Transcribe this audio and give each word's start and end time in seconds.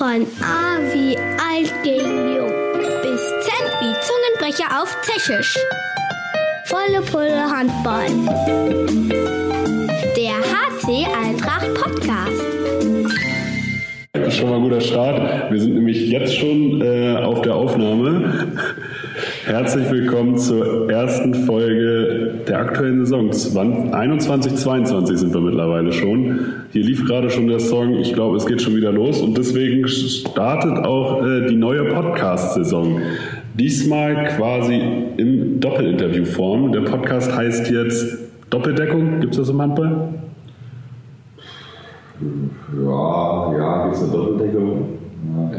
Von 0.00 0.26
A 0.40 0.78
wie 0.94 1.14
alt 1.14 1.70
gegen 1.84 2.34
jung 2.34 2.50
bis 3.02 3.20
Z 3.44 3.52
wie 3.80 3.92
Zungenbrecher 4.00 4.80
auf 4.80 4.96
Tschechisch. 5.02 5.58
Volle 6.64 7.02
Pulle 7.02 7.44
Handball. 7.50 8.06
Der 10.16 10.38
HC 10.40 11.06
Eintracht 11.22 11.74
Podcast. 11.74 12.42
Das 14.14 14.28
ist 14.28 14.36
schon 14.38 14.48
mal 14.48 14.56
ein 14.56 14.62
guter 14.62 14.80
Start. 14.80 15.52
Wir 15.52 15.60
sind 15.60 15.74
nämlich 15.74 16.08
jetzt 16.08 16.34
schon 16.34 16.80
äh, 16.80 17.18
auf 17.18 17.42
der 17.42 17.54
Aufnahme. 17.54 18.54
Herzlich 19.50 19.90
willkommen 19.90 20.38
zur 20.38 20.88
ersten 20.88 21.34
Folge 21.34 22.34
der 22.46 22.60
aktuellen 22.60 23.04
Saison. 23.04 23.92
21, 23.92 24.54
22 24.54 25.18
sind 25.18 25.34
wir 25.34 25.40
mittlerweile 25.40 25.90
schon. 25.90 26.38
Hier 26.70 26.84
lief 26.84 27.04
gerade 27.04 27.30
schon 27.30 27.48
der 27.48 27.58
Song. 27.58 27.94
Ich 27.94 28.14
glaube, 28.14 28.36
es 28.36 28.46
geht 28.46 28.62
schon 28.62 28.76
wieder 28.76 28.92
los 28.92 29.20
und 29.20 29.36
deswegen 29.36 29.88
startet 29.88 30.78
auch 30.84 31.26
äh, 31.26 31.48
die 31.48 31.56
neue 31.56 31.84
Podcast-Saison. 31.86 33.00
Diesmal 33.54 34.28
quasi 34.36 34.80
im 35.16 35.58
Doppelinterviewform. 35.58 36.70
Der 36.70 36.82
Podcast 36.82 37.36
heißt 37.36 37.72
jetzt 37.72 38.18
Doppeldeckung. 38.50 39.18
Gibt 39.18 39.32
es 39.32 39.38
das 39.38 39.48
im 39.48 39.60
Handball? 39.60 40.10
Ja, 42.84 43.58
ja, 43.58 43.84
gibt 43.86 43.96
es 43.96 44.02
eine 44.04 44.12
Doppeldeckung? 44.12 44.88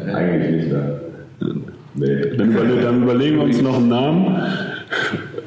Ja, 0.08 0.16
eigentlich 0.16 0.56
nicht 0.56 0.72
mehr. 0.72 1.02
Nee. 1.94 2.38
Dann, 2.38 2.52
überle 2.52 2.82
dann, 2.82 3.04
überlegen 3.04 3.38
wir 3.38 3.44
uns 3.44 3.62
noch 3.62 3.78
einen 3.78 3.90
Namen. 3.90 4.38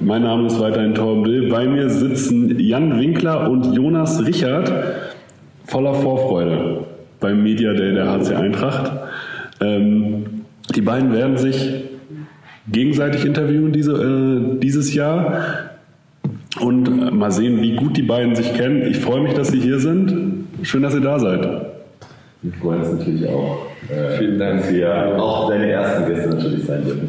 Mein 0.00 0.22
Name 0.22 0.46
ist 0.46 0.60
weiterhin 0.60 0.94
Torben 0.94 1.24
Dill. 1.24 1.48
Bei 1.48 1.66
mir 1.66 1.88
sitzen 1.88 2.58
Jan 2.58 2.98
Winkler 3.00 3.50
und 3.50 3.74
Jonas 3.74 4.24
Richard 4.24 4.72
voller 5.64 5.94
Vorfreude 5.94 6.84
beim 7.20 7.42
Media 7.42 7.72
Day 7.72 7.94
der 7.94 8.10
HC 8.10 8.34
Eintracht. 8.34 8.92
Ähm, 9.60 10.24
die 10.74 10.82
beiden 10.82 11.12
werden 11.12 11.38
sich 11.38 11.84
gegenseitig 12.70 13.24
interviewen 13.24 13.72
diese, 13.72 13.92
äh, 13.92 14.58
dieses 14.60 14.94
Jahr 14.94 15.70
und 16.60 17.14
mal 17.14 17.30
sehen, 17.30 17.60
wie 17.62 17.76
gut 17.76 17.96
die 17.96 18.02
beiden 18.02 18.34
sich 18.34 18.52
kennen. 18.54 18.82
Ich 18.86 18.98
freue 18.98 19.20
mich, 19.20 19.34
dass 19.34 19.48
Sie 19.48 19.60
hier 19.60 19.78
sind. 19.78 20.44
Schön, 20.62 20.82
dass 20.82 20.94
ihr 20.94 21.00
da 21.00 21.18
seid. 21.18 21.42
Wir 22.42 22.52
freuen 22.52 22.80
uns 22.82 22.98
natürlich 22.98 23.26
auch. 23.28 23.73
Äh, 23.88 24.18
Vielen 24.18 24.38
Dank. 24.38 24.60
Dass 24.62 24.72
wir 24.72 25.22
auch 25.22 25.48
deine 25.50 25.70
ersten 25.70 26.06
Gäste 26.06 26.28
natürlich 26.30 26.64
sein 26.64 26.84
dürfen. 26.84 27.08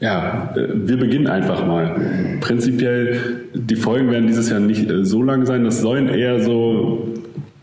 Ja, 0.00 0.54
äh, 0.56 0.68
wir 0.74 0.96
beginnen 0.96 1.26
einfach 1.26 1.66
mal. 1.66 2.38
Prinzipiell, 2.40 3.18
die 3.54 3.76
Folgen 3.76 4.10
werden 4.10 4.26
dieses 4.26 4.50
Jahr 4.50 4.60
nicht 4.60 4.88
äh, 4.88 5.04
so 5.04 5.22
lang 5.22 5.44
sein. 5.46 5.64
Das 5.64 5.80
sollen 5.80 6.08
eher 6.08 6.40
so, 6.40 7.08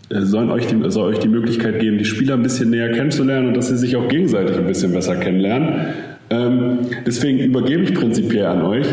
sollen 0.09 0.51
euch 0.51 0.67
die, 0.67 0.77
soll 0.89 1.13
euch 1.13 1.19
die 1.19 1.29
Möglichkeit 1.29 1.79
geben, 1.79 1.97
die 1.97 2.05
Spieler 2.05 2.33
ein 2.35 2.43
bisschen 2.43 2.69
näher 2.69 2.91
kennenzulernen 2.91 3.49
und 3.49 3.57
dass 3.57 3.69
sie 3.69 3.77
sich 3.77 3.95
auch 3.95 4.07
gegenseitig 4.07 4.57
ein 4.57 4.67
bisschen 4.67 4.93
besser 4.93 5.16
kennenlernen. 5.16 5.93
Ähm, 6.29 6.79
deswegen 7.05 7.39
übergebe 7.39 7.83
ich 7.83 7.93
prinzipiell 7.93 8.47
an 8.47 8.63
euch. 8.63 8.88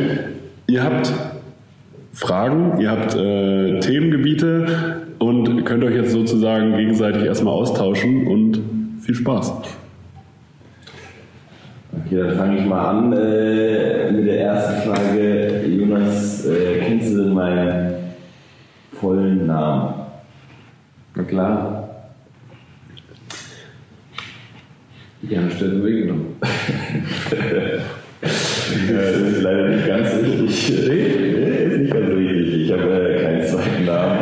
Ihr 0.68 0.84
habt 0.84 1.12
Fragen, 2.12 2.78
ihr 2.78 2.90
habt 2.90 3.12
Themengebiete 3.12 4.66
und 5.18 5.64
könnt 5.64 5.82
euch 5.82 5.94
jetzt 5.94 6.12
sozusagen 6.12 6.76
gegenseitig 6.76 7.24
erstmal 7.24 7.54
austauschen 7.54 8.26
und 8.26 8.60
viel 9.02 9.14
Spaß. 9.16 9.52
Okay, 11.94 12.16
dann 12.16 12.36
fange 12.36 12.58
ich 12.58 12.66
mal 12.66 12.88
an 12.88 13.12
äh, 13.12 14.10
mit 14.12 14.26
der 14.26 14.40
ersten 14.40 14.90
Frage. 14.90 15.66
Jonas, 15.66 16.46
äh, 16.46 16.80
kennst 16.80 17.12
du 17.12 17.24
denn 17.24 17.34
meinen 17.34 17.94
vollen 18.92 19.46
Namen? 19.46 19.94
Na 21.14 21.22
klar. 21.24 21.88
Gerne 25.24 25.50
Steffen 25.50 25.84
weggenommen. 25.84 26.26
das 28.20 28.30
ist 28.80 29.42
leider 29.42 29.68
nicht 29.68 29.86
ganz 29.86 30.14
richtig. 30.14 30.70
Ist 30.70 31.78
nicht 31.78 31.92
ganz 31.92 32.08
richtig. 32.08 32.54
Ich 32.64 32.72
habe 32.72 33.08
äh, 33.08 33.22
keinen 33.22 33.42
zweiten 33.42 33.84
Namen. 33.84 34.18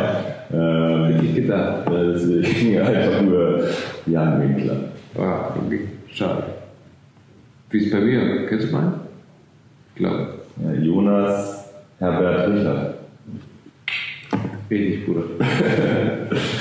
Ähm, 0.53 1.05
Hätte 1.05 1.25
ich 1.25 1.35
gedacht. 1.35 1.89
Deswegen 1.89 2.81
einfach 2.81 3.21
nur 3.21 3.63
Jan 4.05 4.41
Winkler. 4.41 4.77
Ah, 5.17 5.53
okay. 5.55 5.87
Schade. 6.07 6.43
Wie 7.69 7.77
ist 7.77 7.85
es 7.87 7.91
bei 7.91 7.99
mir? 7.99 8.45
Kennst 8.47 8.67
du 8.67 8.71
meinen? 8.71 8.93
Ich 9.89 9.95
glaube. 9.95 10.27
Ja, 10.63 10.73
Jonas 10.73 11.65
Herbert 11.99 12.49
Richard. 12.49 12.95
Richtig, 14.69 15.05
Bruder. 15.05 15.23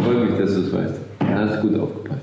Freut 0.02 0.30
mich, 0.30 0.38
dass 0.38 0.54
du 0.54 0.60
es 0.60 0.72
weißt. 0.72 1.00
Ja, 1.22 1.38
hast 1.48 1.62
gut 1.62 1.78
aufgepasst. 1.78 2.20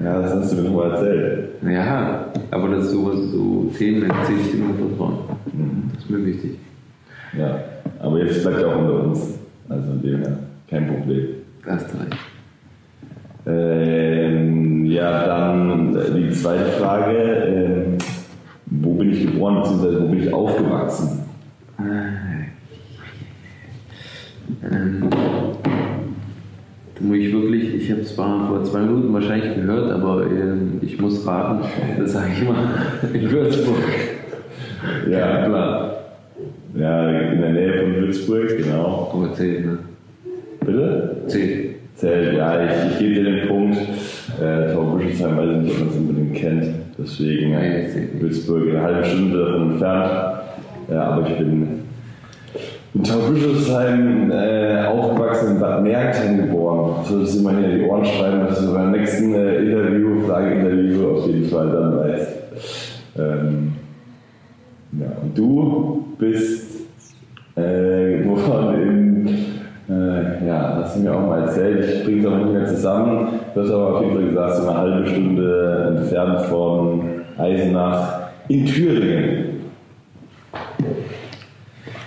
Ja, 0.00 0.20
das 0.20 0.34
hast 0.34 0.52
du 0.52 0.56
mir 0.56 0.68
nochmal 0.68 0.90
erzählt. 0.92 1.48
Ja, 1.62 2.26
aber 2.50 2.68
das 2.70 2.84
ist 2.86 2.92
sowas, 2.92 3.18
so 3.30 3.72
Themen 3.76 4.10
erzähle 4.10 4.40
ich 4.40 4.50
dir 4.52 4.58
nur 4.58 4.74
vertrauen. 4.76 5.18
Das 5.94 6.04
ist 6.04 6.10
mir 6.10 6.26
wichtig. 6.26 6.58
Ja, 7.38 7.58
aber 8.00 8.24
jetzt 8.24 8.42
bleibt 8.42 8.60
er 8.60 8.68
auch 8.68 8.78
unter 8.80 9.04
uns. 9.04 9.38
Also 9.68 9.84
von 9.88 10.02
dem 10.02 10.18
her, 10.18 10.38
kein 10.68 10.86
Problem. 10.88 11.26
Da 11.64 11.72
hast 11.72 11.92
du 11.92 11.98
recht. 11.98 12.18
Ähm, 13.46 14.01
ja, 15.02 15.26
dann 15.26 15.98
die 16.16 16.30
zweite 16.30 16.70
Frage. 16.72 17.16
Ähm, 17.16 17.98
wo 18.66 18.94
bin 18.94 19.12
ich 19.12 19.26
geboren, 19.26 19.60
beziehungsweise 19.62 20.00
wo 20.02 20.06
bin 20.06 20.22
ich 20.22 20.32
aufgewachsen? 20.32 21.20
Ähm, 24.64 25.10
da 26.94 27.00
muss 27.00 27.16
ich 27.16 27.32
wirklich, 27.32 27.74
ich 27.74 27.90
habe 27.90 28.00
es 28.02 28.14
zwar 28.14 28.48
vor 28.48 28.64
zwei 28.64 28.80
Minuten 28.80 29.12
wahrscheinlich 29.12 29.54
gehört, 29.56 29.90
aber 29.90 30.24
ähm, 30.24 30.78
ich 30.80 31.00
muss 31.00 31.26
raten, 31.26 31.64
das 31.98 32.12
sage 32.12 32.28
ich 32.38 32.48
mal, 32.48 32.68
in 33.12 33.30
Würzburg. 33.30 33.82
Ja, 35.10 35.44
klar. 35.46 35.96
Ja, 36.74 37.10
in 37.10 37.40
der 37.40 37.52
Nähe 37.52 37.82
von 37.82 37.94
Würzburg, 37.96 38.56
genau. 38.56 39.10
Aber 39.12 39.34
zählt, 39.34 39.66
ne? 39.66 39.78
Bitte? 40.60 41.16
Zählt. 41.26 41.76
Zählt, 41.96 42.36
ja, 42.36 42.64
ich, 42.64 42.92
ich 42.92 42.98
gebe 42.98 43.14
dir 43.14 43.24
den 43.24 43.48
Punkt. 43.48 43.78
Äh, 44.40 44.72
Tor 44.72 44.84
Buschelsheim 44.92 45.36
weiß 45.36 45.50
ich 45.50 45.62
nicht, 45.62 45.72
ob 45.72 45.78
man 45.80 45.88
es 45.88 45.96
unbedingt 45.96 46.34
kennt. 46.34 46.66
Deswegen 46.98 47.52
äh. 47.54 47.88
Würzburg 48.20 48.68
eine 48.70 48.82
halbe 48.82 49.04
Stunde 49.04 49.38
davon 49.38 49.72
entfernt. 49.72 50.12
Ja, 50.90 51.04
aber 51.04 51.28
ich 51.28 51.38
bin 51.38 51.82
in 52.94 53.02
Taubüschelsheim 53.02 54.30
äh, 54.30 54.84
aufgewachsen 54.84 55.52
in 55.52 55.60
Bad 55.60 55.82
Mergentheim 55.82 56.36
geboren. 56.36 57.04
So, 57.04 57.20
dass 57.20 57.36
immer 57.36 57.56
hier 57.58 57.78
die 57.78 57.84
Ohren 57.84 58.04
schreiben, 58.04 58.40
dass 58.40 58.60
du 58.60 58.74
beim 58.74 58.90
nächsten 58.92 59.34
äh, 59.34 59.56
Interview, 59.56 60.20
Frageinterview 60.26 61.08
auf 61.08 61.26
jeden 61.26 61.48
Fall 61.48 61.70
dann 61.70 61.96
weißt. 61.98 62.28
Ähm, 63.18 63.72
ja, 65.00 65.06
und 65.22 65.38
du 65.38 66.04
bist 66.18 66.82
äh, 67.56 68.18
geboren 68.18 68.82
in, 68.82 69.01
äh, 69.92 70.46
ja, 70.46 70.80
hast 70.82 70.96
du 70.96 71.00
mir 71.00 71.14
auch 71.14 71.26
mal 71.26 71.42
erzählt, 71.42 71.84
ich 71.84 72.04
bringe 72.04 72.20
es 72.20 72.26
aber 72.26 72.36
nicht 72.38 72.52
mehr 72.52 72.66
zusammen. 72.66 73.28
Du 73.54 73.60
hast 73.60 73.70
aber 73.70 73.96
auf 73.96 74.02
jeden 74.02 74.14
Fall 74.14 74.24
gesagt, 74.28 74.56
so 74.56 74.68
eine 74.68 74.78
halbe 74.78 75.06
Stunde 75.08 75.94
entfernt 75.98 76.40
von 76.42 77.02
Eisenach 77.38 78.30
in 78.48 78.66
Thüringen. 78.66 79.44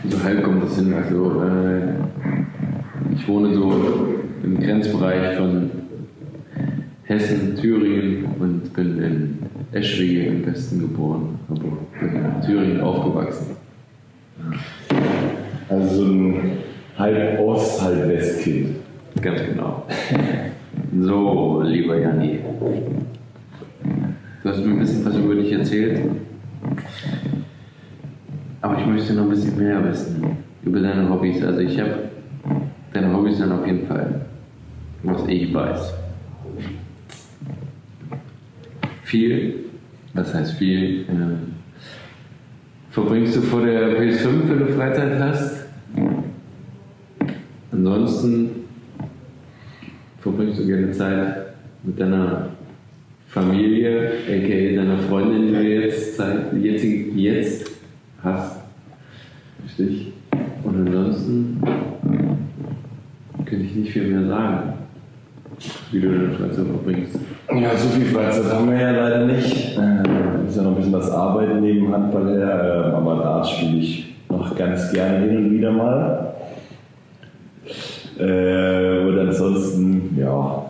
So 0.08 0.24
halb 0.24 0.44
kommt 0.44 0.64
das 0.64 0.76
hin. 0.76 0.94
Also, 0.94 1.42
äh, 1.42 3.16
ich 3.16 3.28
wohne 3.28 3.54
so 3.54 3.72
im 4.44 4.60
Grenzbereich 4.60 5.38
von 5.38 5.72
Hessen, 7.04 7.56
Thüringen 7.56 8.26
und 8.40 8.74
bin 8.74 9.02
in 9.02 9.40
Eschwege 9.72 10.28
im 10.28 10.46
Westen 10.46 10.80
geboren, 10.80 11.40
aber 11.50 11.78
bin 12.00 12.16
in 12.16 12.42
Thüringen 12.46 12.82
aufgewachsen. 12.82 13.56
Also 15.70 15.96
so 15.96 16.06
ein 16.06 16.65
halb 16.98 17.40
Ost, 17.40 17.82
halb 17.82 18.08
Westkind. 18.08 18.76
Ganz 19.22 19.42
genau. 19.42 19.86
So, 21.00 21.62
lieber 21.64 21.98
Janni. 21.98 22.40
Du 24.44 24.50
hast 24.50 24.64
mir 24.64 24.74
ein 24.74 24.80
bisschen 24.80 25.06
was 25.06 25.16
über 25.16 25.36
dich 25.36 25.52
erzählt. 25.52 26.02
Aber 28.62 28.80
ich 28.80 28.86
möchte 28.86 29.14
noch 29.14 29.24
ein 29.24 29.30
bisschen 29.30 29.58
mehr 29.58 29.84
wissen 29.84 30.24
über 30.64 30.80
deine 30.80 31.10
Hobbys. 31.10 31.44
Also 31.44 31.60
ich 31.60 31.80
habe 31.80 32.10
deine 32.94 33.14
Hobbys 33.14 33.40
dann 33.40 33.52
auf 33.52 33.66
jeden 33.66 33.88
Fall, 33.88 34.22
was 35.04 35.28
ich 35.28 35.54
weiß. 35.54 35.94
Viel, 39.04 39.66
was 40.14 40.34
heißt 40.34 40.54
viel, 40.54 41.02
äh, 41.02 42.92
verbringst 42.92 43.36
du 43.36 43.42
vor 43.42 43.62
der 43.62 44.00
PS5, 44.00 44.50
wenn 44.50 44.60
du 44.60 44.68
Freizeit 44.74 45.20
hast. 45.20 45.55
Ansonsten 47.76 48.50
verbringst 50.20 50.60
du 50.60 50.66
gerne 50.66 50.92
Zeit 50.92 51.48
mit 51.84 52.00
deiner 52.00 52.48
Familie, 53.28 54.12
aka 54.28 54.76
deiner 54.76 54.98
Freundin, 55.00 55.48
die 55.48 55.54
du 55.54 55.62
jetzt, 55.62 56.16
Zeit, 56.16 56.54
jetzt, 56.54 56.86
jetzt 56.86 57.72
hast. 58.24 58.62
Richtig? 59.66 60.14
Und 60.64 60.88
ansonsten 60.88 61.62
könnte 63.44 63.66
ich 63.66 63.76
nicht 63.76 63.92
viel 63.92 64.08
mehr 64.08 64.26
sagen, 64.26 64.74
wie 65.92 66.00
du 66.00 66.12
deine 66.12 66.32
Freizeit 66.32 66.66
verbringst. 66.66 67.20
Ja, 67.54 67.76
so 67.76 67.90
viel 67.90 68.06
Freizeit 68.06 68.54
haben 68.54 68.70
wir 68.70 68.80
ja 68.80 68.92
leider 68.92 69.26
nicht. 69.26 69.78
Äh, 69.78 70.48
ist 70.48 70.56
ja 70.56 70.64
noch 70.64 70.72
ein 70.72 70.78
bisschen 70.78 70.94
was 70.94 71.12
arbeiten 71.12 71.60
neben 71.60 71.92
Handball 71.92 72.38
her, 72.38 72.92
äh, 72.94 72.96
aber 72.96 73.18
Darts 73.18 73.50
spiele 73.50 73.80
ich 73.80 74.16
noch 74.30 74.56
ganz 74.56 74.94
gerne 74.94 75.28
hin 75.28 75.38
und 75.38 75.52
wieder 75.52 75.72
mal. 75.72 76.35
Äh, 78.20 79.00
und 79.08 79.20
ansonsten, 79.20 80.18
ja, 80.20 80.66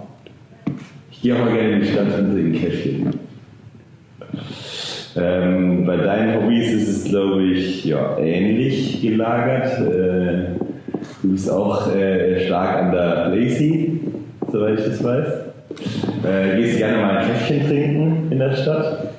ich 1.12 1.21
gehe 1.21 1.36
auch 1.36 1.45
mal 1.45 1.53
gerne 1.53 1.74
in 1.74 1.81
die 1.81 1.88
Stadt 1.88 2.19
und 2.19 2.33
trinke 2.33 2.59
Käffchen. 2.59 3.25
Ähm, 5.18 5.86
bei 5.86 5.95
deinen 5.95 6.44
Hobbys 6.44 6.74
ist 6.74 6.88
es, 6.89 7.03
glaube 7.06 7.44
ich, 7.44 7.86
ja, 7.86 8.18
ähnlich 8.18 9.01
gelagert. 9.01 9.80
Äh, 9.80 10.59
du 11.21 11.31
bist 11.31 11.50
auch 11.50 11.95
äh, 11.95 12.45
stark 12.45 12.83
an 12.83 12.92
der 12.92 13.27
Lazy, 13.30 14.01
soweit 14.51 14.80
ich 14.80 14.86
das 14.86 15.03
weiß. 15.03 15.27
Äh, 16.24 16.57
gehst 16.57 16.77
gerne 16.80 16.98
mal 16.98 17.18
ein 17.18 17.27
Käffchen 17.27 17.65
trinken 17.68 18.27
in 18.30 18.39
der 18.39 18.56
Stadt. 18.56 19.13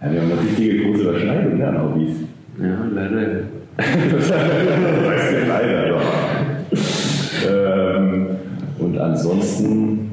Ja, 0.00 0.12
wir 0.12 0.20
haben 0.20 0.30
eine 0.30 0.40
richtige 0.40 0.84
große 0.84 1.02
Überschneidung 1.02 1.58
ne, 1.58 1.66
an 1.66 1.82
Hobbys. 1.82 2.16
Ja, 2.60 2.78
leider. 2.94 3.26
das 3.76 4.30
weißt 4.30 5.32
du 5.32 5.48
leider, 5.48 5.88
doch. 5.88 6.02
Ähm, 7.46 8.26
und 8.78 8.98
ansonsten, 8.98 10.10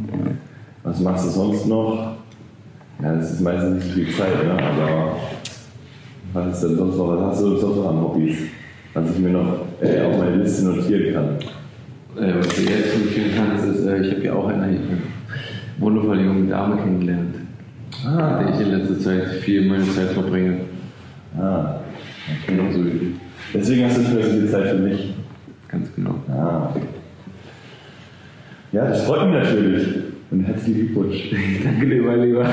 was 0.83 0.99
machst 0.99 1.25
du 1.25 1.29
sonst 1.29 1.65
noch? 1.67 2.15
Ja, 3.01 3.15
das 3.15 3.33
ist 3.33 3.41
meistens 3.41 3.83
nicht 3.85 3.93
viel 3.93 4.15
Zeit, 4.15 4.43
ne? 4.43 4.51
aber 4.53 5.15
was 6.33 6.55
ist 6.55 6.63
denn 6.69 6.77
sonst 6.77 6.97
noch? 6.97 7.07
Was 7.09 7.31
hast 7.31 7.41
du 7.43 7.57
sonst 7.57 7.77
noch 7.77 7.89
an 7.89 8.01
Hobbys? 8.01 8.37
Was 8.93 9.11
ich 9.11 9.19
mir 9.19 9.29
noch 9.29 9.59
äh, 9.81 10.01
auf 10.01 10.17
meine 10.17 10.37
Liste 10.37 10.65
notieren 10.65 11.13
kann. 11.13 12.23
Äh, 12.23 12.33
was 12.37 12.47
du 12.47 12.61
jetzt 12.61 12.97
notieren 12.97 13.31
kannst, 13.35 13.65
ist, 13.65 13.85
äh, 13.85 13.99
ich 14.01 14.11
habe 14.13 14.23
ja 14.23 14.33
auch 14.33 14.47
eine 14.47 14.77
wundervolle 15.77 16.23
junge 16.23 16.49
Dame 16.49 16.77
kennengelernt, 16.77 17.35
Ah, 18.05 18.39
mit 18.39 18.47
der 18.47 18.55
ich 18.55 18.61
in 18.67 18.79
letzter 18.79 18.99
Zeit 18.99 19.27
viel 19.41 19.67
meine 19.67 19.83
Zeit 19.83 20.09
verbringe. 20.11 20.57
ah. 21.37 21.75
Genauso 22.47 22.83
wie 22.85 22.89
du. 22.89 23.05
Deswegen 23.53 23.85
hast 23.85 23.97
du 23.97 24.01
nicht 24.01 24.13
mehr 24.15 24.23
so 24.25 24.31
viel 24.31 24.49
Zeit 24.49 24.67
für 24.69 24.77
mich. 24.77 25.13
Ganz 25.67 25.87
genau. 25.95 26.15
Ah. 26.29 26.69
Ja, 28.75 28.89
das 28.89 29.05
freut 29.05 29.29
mich 29.29 29.35
natürlich. 29.35 29.87
Und 30.31 30.41
herzlichen 30.41 30.87
Glückwunsch. 30.87 31.31
Danke 31.63 31.87
dir, 31.87 32.01
mein 32.01 32.21
Lieber. 32.23 32.45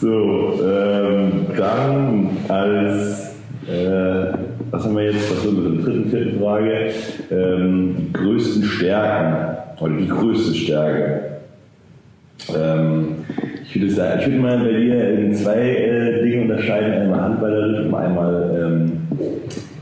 So, 0.00 0.60
ähm, 0.62 1.46
dann 1.56 2.28
als, 2.46 3.34
äh, 3.66 4.32
was 4.70 4.84
haben 4.84 4.96
wir 4.96 5.10
jetzt, 5.10 5.28
was 5.28 5.42
sind 5.42 5.56
wir 5.56 5.70
der 5.70 5.84
dritten, 5.84 6.08
vierten 6.08 6.38
Frage, 6.38 6.90
ähm, 7.32 7.96
die 7.98 8.12
größten 8.12 8.62
Stärken 8.62 9.56
oder 9.80 9.96
die 9.96 10.06
größte 10.06 10.54
Stärke. 10.54 11.20
Ähm, 12.56 13.08
ich 13.64 13.74
würde 13.74 13.90
sagen, 13.92 14.20
ich 14.20 14.26
würde 14.28 14.38
mal 14.38 14.58
bei 14.58 14.70
dir 14.70 15.18
in 15.18 15.34
zwei 15.34 15.58
äh, 15.58 16.22
Dinge 16.22 16.42
unterscheiden, 16.42 16.92
einmal 16.92 17.22
handballerisch 17.22 17.86
und 17.86 17.94
einmal 17.96 18.56
ähm, 18.56 18.92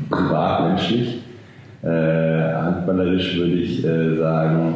privatmenschlich. 0.09 1.26
Äh, 1.87 2.53
handballerisch 2.55 3.37
würde 3.37 3.53
ich 3.53 3.85
äh, 3.85 4.17
sagen, 4.17 4.75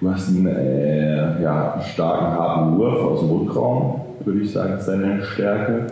du 0.00 0.10
hast 0.10 0.28
einen 0.28 0.46
äh, 0.48 1.40
ja, 1.42 1.80
starken, 1.80 2.26
harten 2.26 2.76
Wurf 2.76 3.00
aus 3.00 3.20
dem 3.20 3.30
Rückraum, 3.30 4.00
würde 4.24 4.40
ich 4.40 4.50
sagen, 4.52 4.74
ist 4.78 4.88
deine 4.88 5.22
Stärke. 5.22 5.86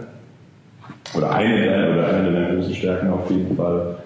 Oder 1.16 1.30
eine 1.32 1.64
deiner, 1.66 1.92
oder 1.94 2.08
eine 2.08 2.32
deiner 2.32 2.54
großen 2.56 2.74
Stärken 2.74 3.10
auf 3.10 3.30
jeden 3.30 3.56
Fall. 3.56 3.96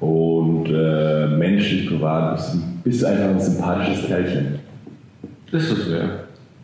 Und 0.00 0.66
äh, 0.70 1.26
menschlich, 1.36 1.88
privat 1.88 2.36
bist, 2.36 2.54
du- 2.54 2.58
bist 2.82 3.02
du 3.02 3.06
einfach 3.08 3.28
ein 3.28 3.40
sympathisches 3.40 4.06
Kerlchen. 4.06 4.58
Ist 5.52 5.70
das 5.72 5.90
wäre. 5.90 6.08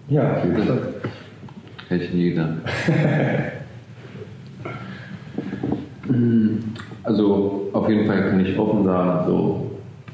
Ja, 0.09 0.33
auf 0.37 0.45
jeden 0.45 0.57
Fall. 0.63 0.79
Hätte 1.89 2.05
ich 2.05 2.13
nie 2.15 2.31
gedacht. 2.31 2.49
Also 7.05 7.71
auf 7.73 7.89
jeden 7.89 8.07
Fall 8.07 8.31
kann 8.31 8.45
ich 8.45 8.59
offen 8.59 8.85
sagen, 8.85 9.27
so 9.27 9.71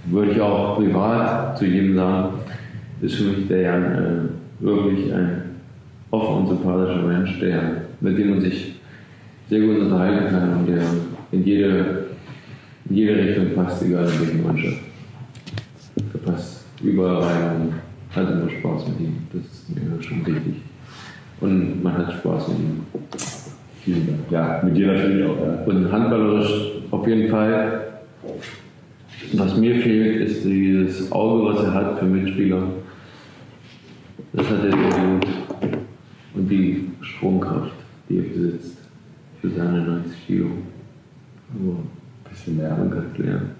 würde 0.06 0.32
ich 0.32 0.40
auch 0.40 0.76
privat 0.76 1.58
zu 1.58 1.66
jedem 1.66 1.96
sagen, 1.96 2.34
ist 3.00 3.16
für 3.16 3.24
mich 3.24 3.48
der 3.48 3.60
Jan 3.60 3.84
äh, 3.84 4.64
wirklich 4.64 5.12
ein 5.12 5.42
offen 6.10 6.36
und 6.36 6.48
sympathischer 6.48 7.02
Mensch, 7.02 7.38
der, 7.40 7.82
mit 8.00 8.18
dem 8.18 8.30
man 8.30 8.40
sich 8.40 8.74
sehr 9.48 9.60
gut 9.60 9.78
unterhalten 9.78 10.30
kann 10.30 10.58
und 10.58 10.66
der 10.66 10.82
in 11.32 11.44
jede, 11.44 12.06
in 12.88 12.96
jede 12.96 13.16
Richtung 13.16 13.54
passt, 13.54 13.82
egal 13.82 14.04
in 14.04 14.20
welche 14.20 14.42
Mannschaft. 14.42 14.80
Der 15.96 16.18
passt 16.30 16.64
überall 16.82 17.22
rein 17.22 17.60
und 17.60 17.74
hat 18.14 18.30
immer 18.30 18.48
Spaß 18.48 18.88
mit 18.88 19.00
ihm. 19.00 19.16
Das 19.32 19.42
ist 19.42 19.68
mir 19.68 20.02
schon 20.02 20.26
wichtig. 20.26 20.62
Und 21.40 21.82
man 21.82 21.98
hat 21.98 22.12
Spaß 22.14 22.48
mit 22.48 22.58
ihm. 22.58 22.80
Vielen 23.84 24.06
Dank. 24.06 24.30
Ja, 24.30 24.60
mit 24.64 24.76
dir 24.76 24.88
natürlich 24.88 25.24
auch. 25.26 25.36
Ja. 25.36 25.64
Und 25.66 25.92
handballerisch 25.92 26.72
auf 26.90 27.06
jeden 27.06 27.28
Fall. 27.28 27.82
Was 29.34 29.56
mir 29.56 29.80
fehlt, 29.80 30.28
ist 30.28 30.44
dieses 30.44 31.10
Auge, 31.10 31.52
was 31.54 31.64
er 31.64 31.74
hat 31.74 31.98
für 31.98 32.04
Mitspieler. 32.04 32.62
Das 34.32 34.46
hat 34.48 34.64
er 34.64 34.70
sehr 34.70 34.70
gut. 34.70 35.26
Und 36.34 36.48
die 36.48 36.90
Sprungkraft, 37.00 37.72
die 38.08 38.18
er 38.18 38.22
besitzt 38.22 38.78
für 39.40 39.50
seine 39.50 39.82
90 39.82 40.26
Kilo. 40.26 40.46
Aber 41.54 41.78
Bisschen 42.28 42.56
mehr. 42.58 42.76
es 42.76 43.18
lernen. 43.18 43.50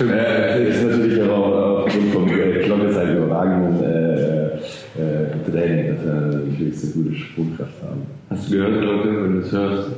Äh, 0.00 0.68
ist 0.68 0.84
natürlich 0.84 1.22
auch 1.22 1.84
aufgrund 1.84 2.12
vom 2.12 2.28
äh, 2.28 2.62
Glocke 2.64 2.92
sein 2.92 3.16
überragenden 3.16 3.82
äh, 3.82 4.58
äh, 4.96 5.50
Training, 5.50 5.96
dass 5.96 6.04
wir 6.04 6.14
natürlich 6.38 6.80
so 6.80 6.98
gute 6.98 7.14
Sprungkraft 7.14 7.82
haben. 7.82 8.02
Hast 8.30 8.48
du 8.48 8.56
gehört, 8.56 8.82
Leute, 8.82 9.22
wenn 9.22 9.32
du 9.32 9.38
es 9.40 9.52
hörst? 9.52 9.90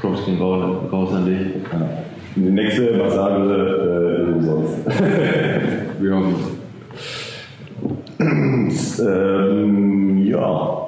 Props 0.00 0.24
gehen 0.24 0.40
raus, 0.40 1.12
an 1.12 1.26
dich. 1.26 1.54
Ja. 1.72 1.88
Und 2.36 2.44
Die 2.44 2.50
nächste 2.50 2.96
Massage 2.96 3.42
äh, 3.42 4.32
umsonst. 4.32 4.86
Wir 6.00 6.16
hoffen 6.16 6.34
es. 8.68 8.98
ähm, 9.00 10.26
ja, 10.26 10.80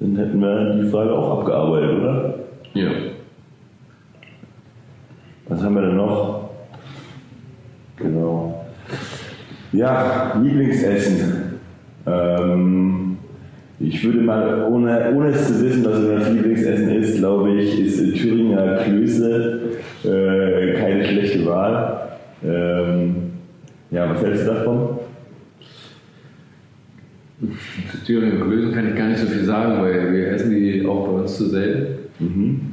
dann 0.00 0.16
hätten 0.16 0.40
wir 0.40 0.82
die 0.82 0.90
Frage 0.90 1.12
auch 1.12 1.40
abgearbeitet, 1.40 1.90
oder? 2.00 2.34
Ja. 2.74 2.90
Was 5.48 5.62
haben 5.62 5.74
wir 5.76 5.82
denn 5.82 5.96
noch? 5.96 6.50
Genau. 7.96 8.66
Ja, 9.72 10.38
Lieblingsessen. 10.42 11.45
Ähm, 12.06 13.18
ich 13.78 14.02
würde 14.04 14.20
mal, 14.20 14.64
ohne, 14.70 15.12
ohne 15.14 15.28
es 15.28 15.48
zu 15.48 15.62
wissen, 15.62 15.84
was 15.84 16.00
das 16.00 16.32
Lieblingsessen 16.32 16.88
ist, 16.90 17.18
glaube 17.18 17.52
ich, 17.54 17.78
ist 17.78 18.16
Thüringer 18.16 18.78
Klöße 18.78 19.60
äh, 20.04 20.72
keine 20.74 21.04
schlechte 21.04 21.44
Wahl. 21.46 22.08
Ähm, 22.44 23.16
ja, 23.90 24.08
was 24.08 24.22
hältst 24.22 24.46
du 24.46 24.52
davon? 24.52 24.98
Zu 27.90 28.04
Thüringen 28.04 28.40
Klößen 28.40 28.72
kann 28.72 28.88
ich 28.88 28.96
gar 28.96 29.08
nicht 29.08 29.20
so 29.20 29.26
viel 29.26 29.44
sagen, 29.44 29.82
weil 29.82 30.12
wir 30.12 30.28
essen 30.28 30.50
die 30.50 30.86
auch 30.86 31.06
bei 31.06 31.20
uns 31.20 31.36
zu 31.36 31.50
selten. 31.50 31.98
Mhm. 32.18 32.72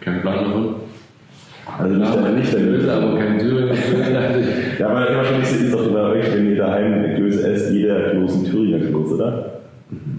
Kein 0.00 0.20
Plan 0.20 0.44
davon. 0.44 0.74
Also 1.78 1.94
nicht, 1.94 2.06
aber 2.06 2.28
nicht 2.30 2.50
Klöße, 2.50 2.92
aber 2.92 3.18
kein 3.18 3.38
Thüringer 3.38 3.74
Klöße. 3.74 4.33
Ja, 4.78 4.88
aber 4.88 5.08
immer 5.08 5.24
schon 5.24 5.42
ist 5.42 5.72
doch 5.72 5.88
bei 5.92 6.00
euch, 6.02 6.34
wenn 6.34 6.50
ihr 6.50 6.56
daheim 6.56 7.14
Klöße 7.16 7.52
esst, 7.52 7.72
jeder 7.72 8.10
Kloß 8.10 8.34
ein 8.36 8.44
Thüringer 8.44 8.86
Kloß, 8.86 9.12
oder? 9.12 9.50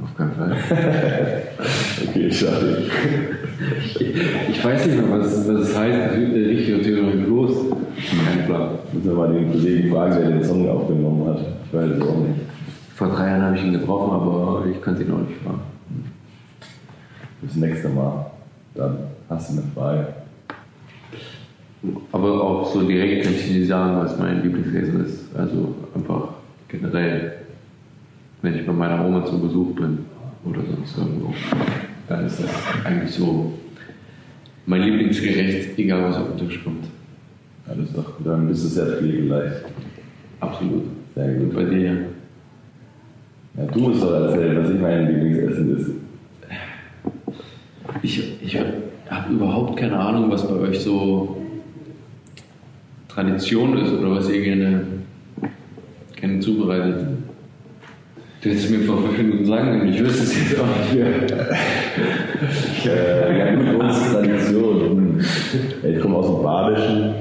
Auf 0.04 0.16
keinen 0.18 0.32
Fall. 0.34 0.56
Okay, 2.08 2.30
schade. 2.32 2.84
Ich 4.50 4.64
weiß 4.64 4.86
nicht 4.88 4.98
mehr, 4.98 5.20
was, 5.20 5.48
was 5.48 5.70
es 5.70 5.78
heißt, 5.78 6.14
Thü- 6.16 6.34
richtiger 6.50 6.82
Thüringer 6.82 7.26
Kloß. 7.26 7.52
Kein 8.26 8.46
Plan. 8.46 8.70
Müssen 8.94 9.10
wir 9.10 9.16
mal 9.16 9.34
den 9.34 9.52
Kollegen 9.52 9.92
fragen, 9.92 10.16
der 10.20 10.30
den 10.30 10.44
Song 10.44 10.70
aufgenommen 10.70 11.28
hat. 11.28 11.40
Ich 11.66 11.74
weiß 11.74 11.90
es 11.92 12.02
auch 12.02 12.18
nicht. 12.20 12.40
Vor 12.96 13.08
drei 13.10 13.28
Jahren 13.28 13.42
habe 13.42 13.56
ich 13.58 13.64
ihn 13.64 13.74
getroffen, 13.74 14.12
aber 14.14 14.64
ich 14.72 14.82
kann 14.82 15.00
ihn 15.02 15.12
auch 15.12 15.20
nicht 15.20 15.40
fragen. 15.44 15.62
Das 17.42 17.56
nächste 17.56 17.90
Mal. 17.90 18.26
Dann 18.76 18.98
hast 19.30 19.50
du 19.50 19.54
eine 19.54 19.64
Frage. 19.74 20.08
Aber 22.12 22.44
auch 22.44 22.74
so 22.74 22.82
direkt 22.88 23.24
kann 23.24 23.34
ich 23.34 23.52
nicht 23.52 23.68
sagen, 23.68 23.98
was 23.98 24.18
mein 24.20 24.42
Lieblingsessen 24.44 25.06
ist. 25.06 25.36
Also 25.36 25.76
einfach 25.94 26.30
generell, 26.68 27.34
wenn 28.42 28.56
ich 28.56 28.66
bei 28.66 28.74
meiner 28.74 29.06
Oma 29.06 29.26
zu 29.26 29.40
Besuch 29.40 29.76
bin 29.76 30.00
oder 30.46 30.62
sonst 30.62 30.98
irgendwo, 30.98 31.34
dann 32.08 32.26
ist 32.26 32.40
das 32.44 32.50
eigentlich 32.86 33.12
so 33.12 33.54
mein 34.66 34.82
Lieblingsgericht, 34.82 35.78
egal 35.78 36.04
was 36.06 36.18
auf 36.18 36.36
den 36.36 36.48
Tisch 36.48 36.64
kommt. 36.64 36.86
Ist 37.84 37.98
doch, 37.98 38.14
dann 38.24 38.48
bist 38.48 38.64
du 38.64 38.68
sehr 38.70 38.98
pflegeleicht. 38.98 39.66
Absolut. 40.40 40.84
Sehr 41.16 41.26
Und 41.26 41.46
gut. 41.46 41.56
bei 41.56 41.64
dir? 41.64 41.98
Ja, 43.58 43.66
du 43.66 43.80
musst 43.80 44.04
doch 44.04 44.12
erzählen, 44.12 44.64
was 44.64 44.70
ich 44.70 44.80
mein 44.80 45.08
Lieblingsessen 45.08 45.78
ist. 45.78 45.92
Ich, 48.04 48.42
ich 48.44 48.58
habe 49.10 49.34
überhaupt 49.34 49.78
keine 49.78 49.98
Ahnung, 49.98 50.30
was 50.30 50.48
bei 50.48 50.56
euch 50.56 50.80
so 50.80 51.35
Tradition 53.16 53.78
ist 53.78 53.94
oder 53.94 54.12
was 54.12 54.30
ihr 54.30 54.42
gerne, 54.44 54.82
gerne 56.20 56.40
zubereitet. 56.42 57.08
Du 58.42 58.50
hättest 58.50 58.70
mir 58.70 58.82
vor 58.82 59.02
fünf 59.04 59.18
Minuten 59.18 59.46
sagen 59.46 59.80
können, 59.80 59.94
ich 59.94 60.04
wüsste 60.04 60.24
es 60.24 60.50
jetzt 60.52 60.60
auch 60.60 60.66
nicht 60.68 60.94
mehr. 60.96 61.06
Äh, 62.86 63.56
gut, 63.56 63.66
bei 63.80 63.86
uns 63.86 63.98
ist 63.98 64.12
Tradition. 64.14 65.20
Ich 65.82 66.00
komme 66.02 66.16
aus 66.18 66.28
dem 66.28 66.44
Badischen 66.44 67.14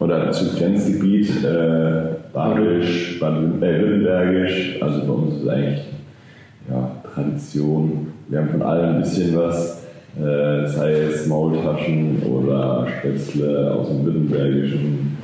oder 0.00 0.32
zu 0.32 0.56
Grenzgebiet, 0.56 1.44
äh, 1.44 2.16
Badisch, 2.32 3.20
Baden- 3.20 3.60
äh. 3.60 4.82
Also 4.82 5.00
bei 5.06 5.12
uns 5.12 5.42
ist 5.42 5.48
eigentlich 5.48 5.80
ja, 6.70 6.90
Tradition. 7.14 8.08
Wir 8.28 8.38
haben 8.40 8.48
von 8.48 8.62
allem 8.62 8.96
ein 8.96 9.02
bisschen 9.02 9.36
was, 9.36 9.75
äh, 10.18 10.66
sei 10.66 10.92
es 10.92 11.26
Maultaschen 11.26 12.22
oder 12.22 12.86
Spätzle 12.98 13.72
aus 13.72 13.88
dem 13.88 14.04
Württembergischen. 14.04 15.18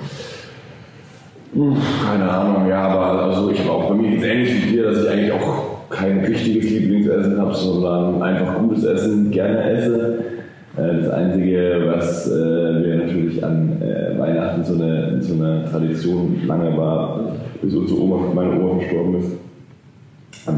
Hm, 1.54 1.76
Keine 2.06 2.30
Ahnung, 2.30 2.68
ja, 2.68 2.88
aber 2.88 3.24
also 3.24 3.50
ich 3.50 3.60
habe 3.60 3.70
auch 3.70 3.88
bei 3.90 3.94
mir 3.94 4.18
es 4.18 4.24
ähnlich 4.24 4.66
wie 4.66 4.70
dir, 4.72 4.84
dass 4.90 5.02
ich 5.04 5.10
eigentlich 5.10 5.32
auch 5.32 5.88
kein 5.90 6.20
richtiges 6.24 6.70
Lieblingsessen 6.70 7.40
habe, 7.40 7.54
sondern 7.54 8.22
einfach 8.22 8.58
gutes 8.58 8.84
Essen 8.84 9.30
gerne 9.30 9.70
esse. 9.70 10.18
Äh, 10.76 11.02
Das 11.02 11.10
Einzige, 11.10 11.82
was 11.86 12.30
äh, 12.30 12.84
wir 12.84 12.96
natürlich 12.96 13.44
an 13.44 13.80
äh, 13.82 14.18
Weihnachten 14.18 14.64
so 14.64 14.74
eine, 14.74 15.22
so 15.22 15.34
eine 15.34 15.64
Tradition 15.70 16.36
lange 16.46 16.76
war, 16.76 17.20
bis 17.60 17.74
unsere 17.74 18.00
Oma, 18.00 18.32
meine 18.34 18.58
Oma 18.58 18.80
verstorben 18.80 19.20
ist, 19.20 19.32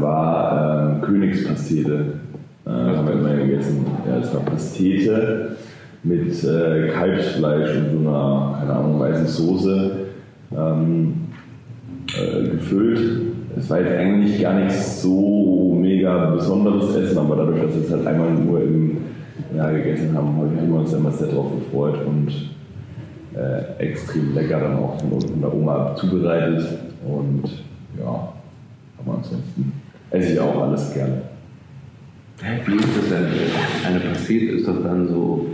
war 0.01 0.93
ähm, 0.95 1.01
Königspastete. 1.01 2.24
Äh, 2.65 2.69
haben 2.69 3.07
wir 3.07 3.13
immer 3.13 3.35
gegessen. 3.35 3.85
Ja, 4.07 4.19
das 4.19 4.33
war 4.33 4.41
Pastete 4.41 5.55
mit 6.03 6.43
äh, 6.43 6.89
Kalbsfleisch 6.89 7.77
und 7.77 7.91
so 7.91 8.09
einer, 8.09 8.57
keine 8.59 8.73
Ahnung, 8.73 8.99
weißen 8.99 9.27
Soße 9.27 9.91
ähm, 10.55 11.13
äh, 12.07 12.49
gefüllt. 12.49 13.21
Es 13.57 13.69
war 13.69 13.79
jetzt 13.81 13.91
eigentlich 13.91 14.41
gar 14.41 14.55
nichts 14.55 15.01
so 15.01 15.77
mega 15.79 16.31
besonderes 16.31 16.95
Essen, 16.95 17.17
aber 17.17 17.35
dadurch, 17.35 17.61
dass 17.61 17.75
wir 17.75 17.81
es 17.83 17.91
halt 17.91 18.07
einmal 18.07 18.31
nur 18.31 18.61
im 18.61 18.97
Jahr 19.55 19.71
gegessen 19.71 20.15
haben, 20.15 20.27
haben 20.35 20.67
wir 20.67 20.79
uns 20.79 20.93
immer 20.93 21.11
sehr 21.11 21.27
darauf 21.27 21.51
gefreut 21.51 21.99
und 22.05 22.31
äh, 23.35 23.83
extrem 23.83 24.33
lecker 24.33 24.59
dann 24.59 24.77
auch 24.77 24.99
von 24.99 25.11
unten 25.11 25.39
der 25.39 25.53
Oma 25.53 25.95
zubereitet. 25.95 26.67
Und 27.07 27.43
ja, 27.99 28.33
aber 28.97 29.17
ansonsten 29.17 29.71
esse 30.09 30.33
ich 30.33 30.39
auch 30.39 30.61
alles 30.63 30.93
gerne. 30.93 31.34
Wie 32.37 32.75
ist 32.75 32.97
das 32.97 33.09
denn? 33.09 33.27
Eine 33.87 33.99
Pastete 34.01 34.45
ist 34.57 34.67
doch 34.67 34.83
dann 34.83 35.07
so. 35.07 35.45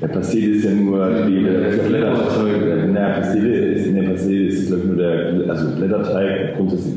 Der 0.00 0.08
Pastete 0.08 0.50
ist 0.50 0.64
ja 0.64 0.72
nur 0.72 1.26
die, 1.26 1.44
der, 1.44 1.70
der 1.70 1.82
Blätterteig. 1.84 2.90
Na, 2.92 3.10
Pastete 3.10 3.48
ist, 3.48 3.86
in 3.86 3.94
der 3.94 4.10
Pastete 4.10 4.44
ist 4.44 4.66
glaube 4.66 4.82
ich 4.82 4.88
nur 4.88 4.96
der, 4.96 5.50
also 5.50 5.76
Blätterteig, 5.76 6.56
grundsätzlich, 6.56 6.94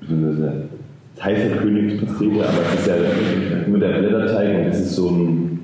beziehungsweise 0.00 0.64
es 1.14 1.24
heißt 1.24 1.42
ja 1.48 1.56
Königspastete, 1.58 2.34
aber 2.34 2.62
es 2.74 2.80
ist 2.80 2.86
ja 2.88 3.68
nur 3.68 3.78
der 3.78 3.98
Blätterteig 3.98 4.58
und 4.58 4.66
es 4.72 4.80
ist 4.80 4.96
so 4.96 5.10
ein, 5.10 5.60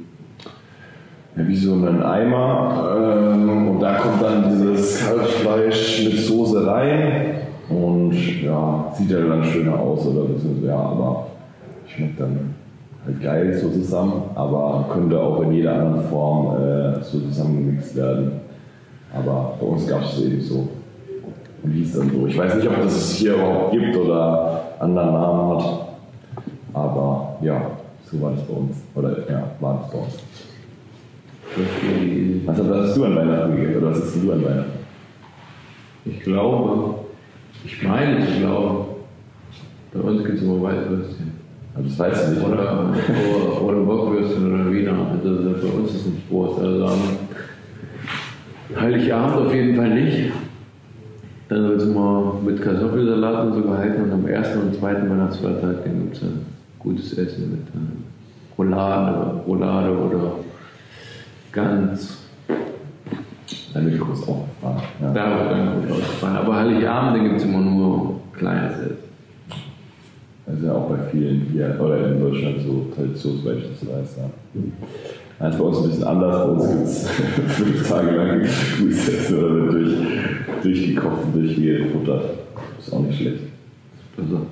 ja, 1.37 1.49
wie 1.49 1.57
so 1.57 1.75
ein 1.75 2.03
Eimer 2.03 3.33
ähm, 3.35 3.69
und 3.71 3.81
da 3.81 3.97
kommt 3.97 4.23
dann 4.23 4.49
dieses 4.51 5.05
Kalbsfleisch 5.05 6.05
mit 6.05 6.21
Soße 6.21 6.65
rein 6.65 7.35
und 7.69 8.13
ja, 8.43 8.93
sieht 8.97 9.11
ja 9.11 9.21
dann 9.21 9.43
schöner 9.43 9.77
aus 9.77 10.07
oder 10.07 10.29
ja, 10.65 10.77
aber 10.77 11.34
schmeckt 11.87 12.21
dann 12.21 12.55
halt 13.05 13.23
geil 13.23 13.55
so 13.61 13.71
zusammen, 13.71 14.23
aber 14.35 14.87
könnte 14.93 15.21
auch 15.21 15.43
in 15.43 15.53
jeder 15.53 15.75
anderen 15.75 16.09
Form 16.09 16.57
äh, 16.57 17.03
so 17.03 17.21
zusammengemixt 17.21 17.97
werden. 17.97 18.33
Aber 19.15 19.55
bei 19.61 19.67
uns 19.67 19.87
gab 19.87 20.03
es 20.03 20.21
eben 20.23 20.41
so. 20.41 20.69
Und 21.63 21.71
hieß 21.73 21.99
dann 21.99 22.11
so. 22.11 22.27
Ich 22.27 22.37
weiß 22.37 22.57
nicht, 22.57 22.69
ob 22.69 22.83
das 22.83 22.95
es 22.97 23.15
hier 23.17 23.35
überhaupt 23.35 23.73
gibt 23.73 23.97
oder 23.97 24.63
anderen 24.81 25.13
Namen 25.13 25.57
hat. 25.59 25.87
Aber 26.73 27.37
ja, 27.41 27.61
so 28.11 28.21
war 28.21 28.33
das 28.33 28.43
bei 28.43 28.55
uns. 28.55 28.77
Oder 28.95 29.31
ja, 29.31 29.45
war 29.61 29.81
das 29.83 29.91
bei 29.93 29.99
uns. 29.99 30.15
Was 32.47 32.59
hast- 32.59 32.97
du 32.97 33.05
an 33.05 33.17
Weihnachten 33.17 33.57
gegessen? 33.57 33.77
Oder 33.79 33.91
was 33.91 34.01
hast 34.03 34.17
du 34.17 34.33
an 34.33 34.45
Weihnachten? 34.45 34.73
Ich 36.05 36.21
glaube, 36.21 36.95
ich 37.65 37.83
meine 37.83 38.27
zu 38.27 38.41
glauben, 38.41 38.85
bei 39.93 40.01
uns 40.01 40.25
gibt 40.25 40.39
es 40.39 40.43
immer 40.43 40.63
Weißwürstchen. 40.63 41.34
Aber 41.75 41.83
das 41.83 41.99
weißt 41.99 42.29
du 42.29 42.33
nicht, 42.35 42.47
oder? 42.47 42.95
Oder, 43.35 43.63
oder, 43.63 43.81
Bockwürstchen 43.81 44.55
oder 44.55 44.73
Wiener. 44.73 44.93
Also 45.13 45.69
bei 45.69 45.79
uns 45.79 45.95
ist 45.95 46.07
nicht 46.07 46.29
groß. 46.29 46.61
Also 46.61 46.91
Heiligabend 48.77 49.47
auf 49.47 49.55
jeden 49.55 49.77
Fall 49.77 49.91
nicht. 49.91 50.33
Dann 51.49 51.69
wird 51.69 51.83
es 51.83 51.89
immer 51.89 52.37
mit 52.45 52.63
Kartoffelsalat 52.63 53.47
und 53.47 53.55
so 53.55 53.63
gehalten 53.63 54.03
und 54.03 54.13
am 54.13 54.27
ersten 54.27 54.61
und 54.61 54.75
zweiten 54.75 55.11
Weihnachtsfeiertag 55.11 55.85
gibt 55.85 56.17
es 56.17 56.23
gutes 56.79 57.19
Essen 57.19 57.51
mit 57.51 57.61
äh, 57.61 58.57
Roulade, 58.57 59.41
Roulade 59.47 59.91
oder 59.91 60.33
Gans. 61.53 62.19
Dein 63.73 63.87
Mikro 63.87 64.13
ist 64.13 64.29
auch 64.29 64.45
gefahren. 64.47 64.83
Ja. 65.03 65.13
Da 65.13 65.39
wird 65.39 65.51
dann 65.51 65.83
gut 65.83 65.91
ausgefallen. 65.91 66.37
Aber 66.37 66.57
Heiligabend, 66.57 67.25
gibt 67.25 67.37
es 67.37 67.45
immer 67.45 67.61
nur 67.61 68.21
kleines 68.33 68.79
Essen. 68.79 69.04
Das 70.47 70.57
ist 70.57 70.65
ja 70.65 70.73
auch 70.73 70.91
bei 70.91 70.99
vielen 71.11 71.47
hier 71.53 71.77
oder 71.81 72.07
in 72.07 72.21
Deutschland 72.21 72.57
so 72.61 72.87
weiß 73.87 74.17
ja. 74.19 74.31
Das 75.39 75.55
ist 75.55 75.59
bei 75.59 75.65
uns 75.65 75.79
ein 75.79 75.89
bisschen 75.89 76.05
anders. 76.05 76.37
Bei 76.37 76.53
uns 76.53 76.69
gibt 76.69 76.83
es 76.85 77.09
fünf 77.57 77.89
Tage 77.89 78.11
lang 78.11 78.43
Grüßessen 78.43 79.39
oder 79.39 79.55
wird 79.55 79.75
durch, 79.75 79.97
durchgekocht 80.63 81.25
und 81.25 81.35
durchgefuttert. 81.35 82.25
Ist 82.79 82.93
auch 82.93 83.01
nicht 83.01 83.19
schlecht. 83.19 83.41
Also, 84.17 84.47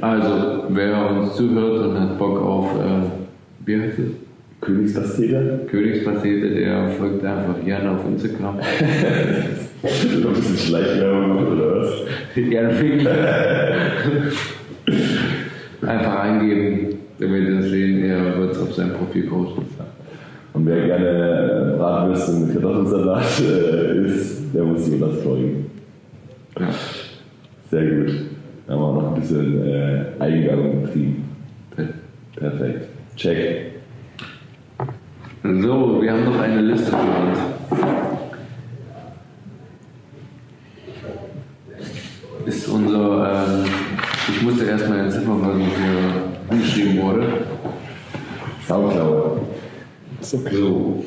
also, 0.00 0.64
wer 0.68 1.10
uns 1.10 1.34
zuhört 1.34 1.86
und 1.86 1.98
hat 1.98 2.18
Bock 2.18 2.40
auf, 2.40 2.66
äh, 2.78 3.66
wie 3.66 3.80
heißt 3.80 3.98
es? 3.98 4.27
Königspastete? 4.60 5.60
Königspastete, 5.70 6.50
der 6.50 6.88
folgt 6.90 7.24
einfach 7.24 7.64
gerne 7.64 7.92
auf 7.92 8.06
Instagram. 8.06 8.56
Noch 9.82 10.30
ein 10.30 10.34
bisschen 10.34 10.56
Schleichwerbung 10.56 11.46
oder 11.46 11.76
was? 11.76 11.92
Jan 12.34 12.70
Fickler. 12.72 13.14
Einfach 15.82 16.18
eingeben, 16.20 16.98
wenn 17.18 17.32
wir 17.32 17.56
das 17.56 17.70
sehen, 17.70 18.04
er 18.04 18.38
wird 18.38 18.52
es 18.52 18.60
auf 18.60 18.74
seinem 18.74 18.94
Profil 18.94 19.28
posten. 19.28 19.64
Und 20.54 20.66
wer 20.66 20.86
gerne 20.86 21.74
äh, 21.74 21.78
Bratwürste 21.78 22.32
mit 22.32 22.52
Kartoffelsalat 22.52 23.42
äh, 23.42 24.06
isst, 24.06 24.42
der 24.52 24.64
muss 24.64 24.84
sich 24.84 24.98
das 24.98 25.22
folgen. 25.22 25.66
Ja. 26.58 26.68
Sehr 27.70 27.84
gut. 27.84 28.12
Da 28.66 28.74
haben 28.74 28.80
wir 28.80 29.02
noch 29.02 29.14
ein 29.14 29.20
bisschen 29.20 29.66
äh, 29.66 30.04
Eigenwerbung 30.18 30.82
betrieben. 30.82 31.24
Perfekt. 32.34 32.88
Check. 33.16 33.67
So, 35.42 36.02
wir 36.02 36.12
haben 36.12 36.24
noch 36.24 36.40
eine 36.40 36.60
Liste 36.60 36.90
für 36.90 36.96
uns. 36.96 37.38
Ist 42.46 42.68
unser, 42.68 43.46
ähm, 43.46 43.64
ich 44.28 44.42
musste 44.42 44.64
erstmal 44.64 45.00
entziffern, 45.00 45.40
was 45.40 45.56
hier 45.56 46.50
angeschrieben 46.50 47.02
wurde. 47.02 47.26
Sauklaue. 48.66 49.40
So. 50.20 51.04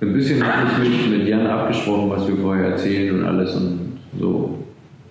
Ein 0.00 0.12
bisschen 0.12 0.44
habe 0.44 0.66
ich 0.82 0.90
mit, 0.90 1.18
mit 1.18 1.28
Jan 1.28 1.46
abgesprochen, 1.46 2.10
was 2.10 2.26
wir 2.26 2.36
vorher 2.36 2.70
erzählen 2.70 3.20
und 3.20 3.26
alles 3.26 3.54
und 3.54 4.00
so 4.18 4.58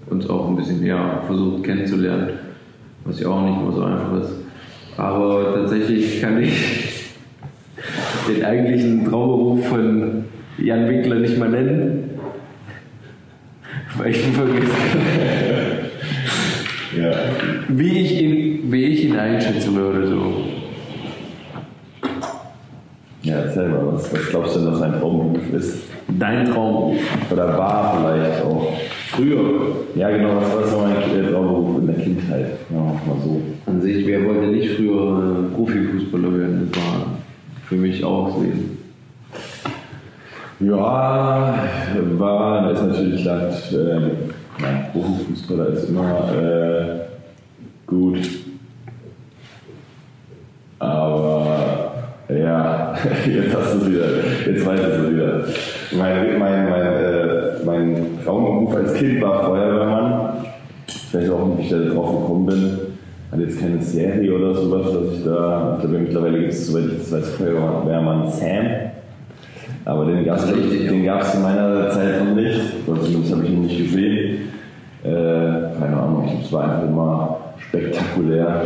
uns 0.10 0.30
auch 0.30 0.50
ein 0.50 0.56
bisschen 0.58 0.86
ja, 0.86 1.24
versucht 1.26 1.64
kennenzulernen, 1.64 2.32
was 3.06 3.20
ja 3.20 3.30
auch 3.30 3.42
nicht 3.42 3.62
immer 3.62 3.72
so 3.72 3.84
einfach 3.84 4.22
ist. 4.22 4.43
Aber 4.98 5.56
tatsächlich 5.56 6.22
kann 6.22 6.42
ich 6.42 7.12
den 8.28 8.46
eigentlichen 8.46 9.06
Traumberuf 9.06 9.68
von 9.68 10.26
Jan 10.58 10.88
Winkler 10.88 11.16
nicht 11.16 11.38
mal 11.38 11.50
nennen, 11.50 12.12
weil 13.98 14.12
ich 14.12 14.26
ihn 14.26 14.34
vergesse. 14.34 14.68
Ja. 16.96 17.12
Wie 17.70 18.02
ich 18.02 18.22
ihn, 18.22 18.72
wie 18.72 18.84
ich 18.86 19.06
ihn 19.06 19.18
einschätzen 19.18 19.76
würde. 19.76 20.08
So. 20.08 20.46
Ja, 23.24 23.38
erzähl 23.40 23.70
mal, 23.70 23.94
was, 23.94 24.14
was 24.14 24.30
glaubst 24.30 24.56
du 24.56 24.60
denn, 24.60 24.74
was 24.74 24.82
ein 24.82 25.00
Traumberuf 25.00 25.54
ist? 25.54 25.84
Dein 26.08 26.46
Traumberuf. 26.46 26.98
Oder 27.32 27.58
war 27.58 27.98
vielleicht 27.98 28.44
auch? 28.44 28.74
Früher. 29.16 29.76
Ja, 29.96 30.10
genau, 30.10 30.38
was 30.38 30.56
war 30.56 30.68
so 30.68 30.78
mein 30.80 30.96
äh, 30.96 31.32
Traumberuf 31.32 31.80
in 31.82 31.88
der 31.88 31.96
Kindheit? 31.98 32.48
Ja, 32.72 32.80
mal 32.80 33.22
so. 33.24 33.42
An 33.68 33.80
sich, 33.80 34.08
wer 34.08 34.26
wollte 34.26 34.48
nicht 34.48 34.72
früher 34.72 35.50
äh, 35.52 35.56
Profifußballer 35.56 36.40
werden? 36.40 36.72
Das 36.72 36.84
war 36.84 37.06
für 37.68 37.76
mich 37.76 38.04
auch 38.04 38.30
das 38.30 38.42
Leben. 38.42 38.78
Ja, 40.62 41.60
war, 42.18 42.72
ist 42.72 42.82
natürlich 42.82 43.22
klar, 43.22 43.42
äh, 43.42 44.62
ja, 44.62 44.90
Profifußballer 44.92 45.68
ist 45.68 45.90
immer 45.90 46.34
äh, 46.34 46.86
gut. 47.86 48.20
Aber 50.80 51.94
ja, 52.30 52.96
jetzt 53.28 53.56
hast 53.56 53.74
du 53.76 53.78
es 53.78 53.92
wieder, 53.92 54.06
jetzt 54.48 54.66
weißt 54.66 54.84
du 54.84 54.88
es 54.88 55.12
wieder. 55.12 55.46
Mein, 55.92 56.40
mein, 56.40 56.70
mein 56.70 56.82
äh, 56.82 57.23
mein 57.66 57.96
Traumberuf 58.24 58.76
als 58.76 58.94
Kind 58.96 59.22
war 59.22 59.44
Feuerwehrmann. 59.46 60.30
Ich 60.88 61.14
weiß 61.14 61.30
auch 61.30 61.48
nicht, 61.48 61.60
wie 61.60 61.64
ich 61.64 61.70
da 61.70 61.94
drauf 61.94 62.22
gekommen 62.22 62.46
bin. 62.46 62.78
Hatte 63.32 63.44
jetzt 63.44 63.60
keine 63.60 63.82
Serie 63.82 64.34
oder 64.34 64.54
sowas, 64.54 64.92
dass 64.94 65.18
ich 65.18 65.24
da. 65.24 65.76
Ich 65.78 65.82
glaube, 65.82 66.00
mittlerweile 66.00 66.40
gibt 66.40 66.52
es, 66.54 66.68
soweit 66.68 66.86
ich 66.92 66.98
das 67.00 67.12
weiß, 67.12 67.30
Feuerwehrmann 67.32 68.30
Sam. 68.32 68.66
Aber 69.86 70.06
den 70.06 70.24
gab 70.26 70.38
es 70.38 71.32
zu 71.32 71.40
meiner 71.40 71.90
Zeit 71.90 72.24
noch 72.26 72.36
nicht. 72.36 72.60
Oder 72.88 73.02
zumindest 73.02 73.34
habe 73.34 73.44
ich 73.46 73.50
ihn 73.52 73.62
nicht 73.64 73.78
gesehen. 73.78 74.38
Äh, 75.04 75.10
keine 75.80 75.98
Ahnung, 75.98 76.26
ich- 76.28 76.46
es 76.46 76.52
war 76.54 76.64
einfach 76.64 76.88
immer 76.88 77.38
spektakulär. 77.58 78.62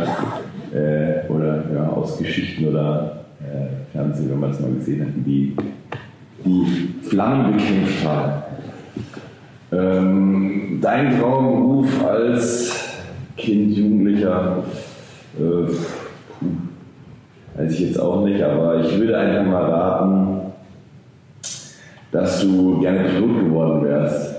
Äh, 0.72 1.32
oder 1.32 1.64
ja, 1.74 1.88
aus 1.88 2.18
Geschichten 2.18 2.66
oder 2.68 3.20
äh, 3.40 3.92
Fernsehen, 3.96 4.30
wenn 4.30 4.38
man 4.40 4.50
es 4.50 4.60
mal 4.60 4.70
gesehen 4.72 5.00
hat, 5.00 5.08
wie 5.16 5.22
die, 5.22 5.56
die 6.44 7.08
Flammen 7.08 7.52
bekämpft 7.52 8.06
haben. 8.06 8.32
Ähm, 9.78 10.78
dein 10.80 11.20
Traumberuf 11.20 12.04
als 12.04 12.96
Kind, 13.36 13.76
Jugendlicher, 13.76 14.64
äh, 15.38 15.68
weiß 17.56 17.72
ich 17.74 17.80
jetzt 17.80 18.00
auch 18.00 18.24
nicht, 18.24 18.42
aber 18.42 18.80
ich 18.80 18.98
würde 18.98 19.16
einfach 19.16 19.46
mal 19.46 19.70
raten, 19.70 20.52
dass 22.10 22.40
du 22.40 22.80
gerne 22.80 23.08
Pilot 23.08 23.44
geworden 23.44 23.84
wärst. 23.84 24.34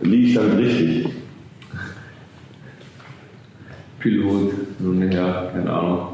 Liege 0.00 0.26
ich 0.26 0.34
damit 0.34 0.58
richtig? 0.58 1.08
Pilot, 4.00 4.52
so 4.80 4.92
ja, 4.92 5.50
keine 5.52 5.72
Ahnung. 5.72 6.08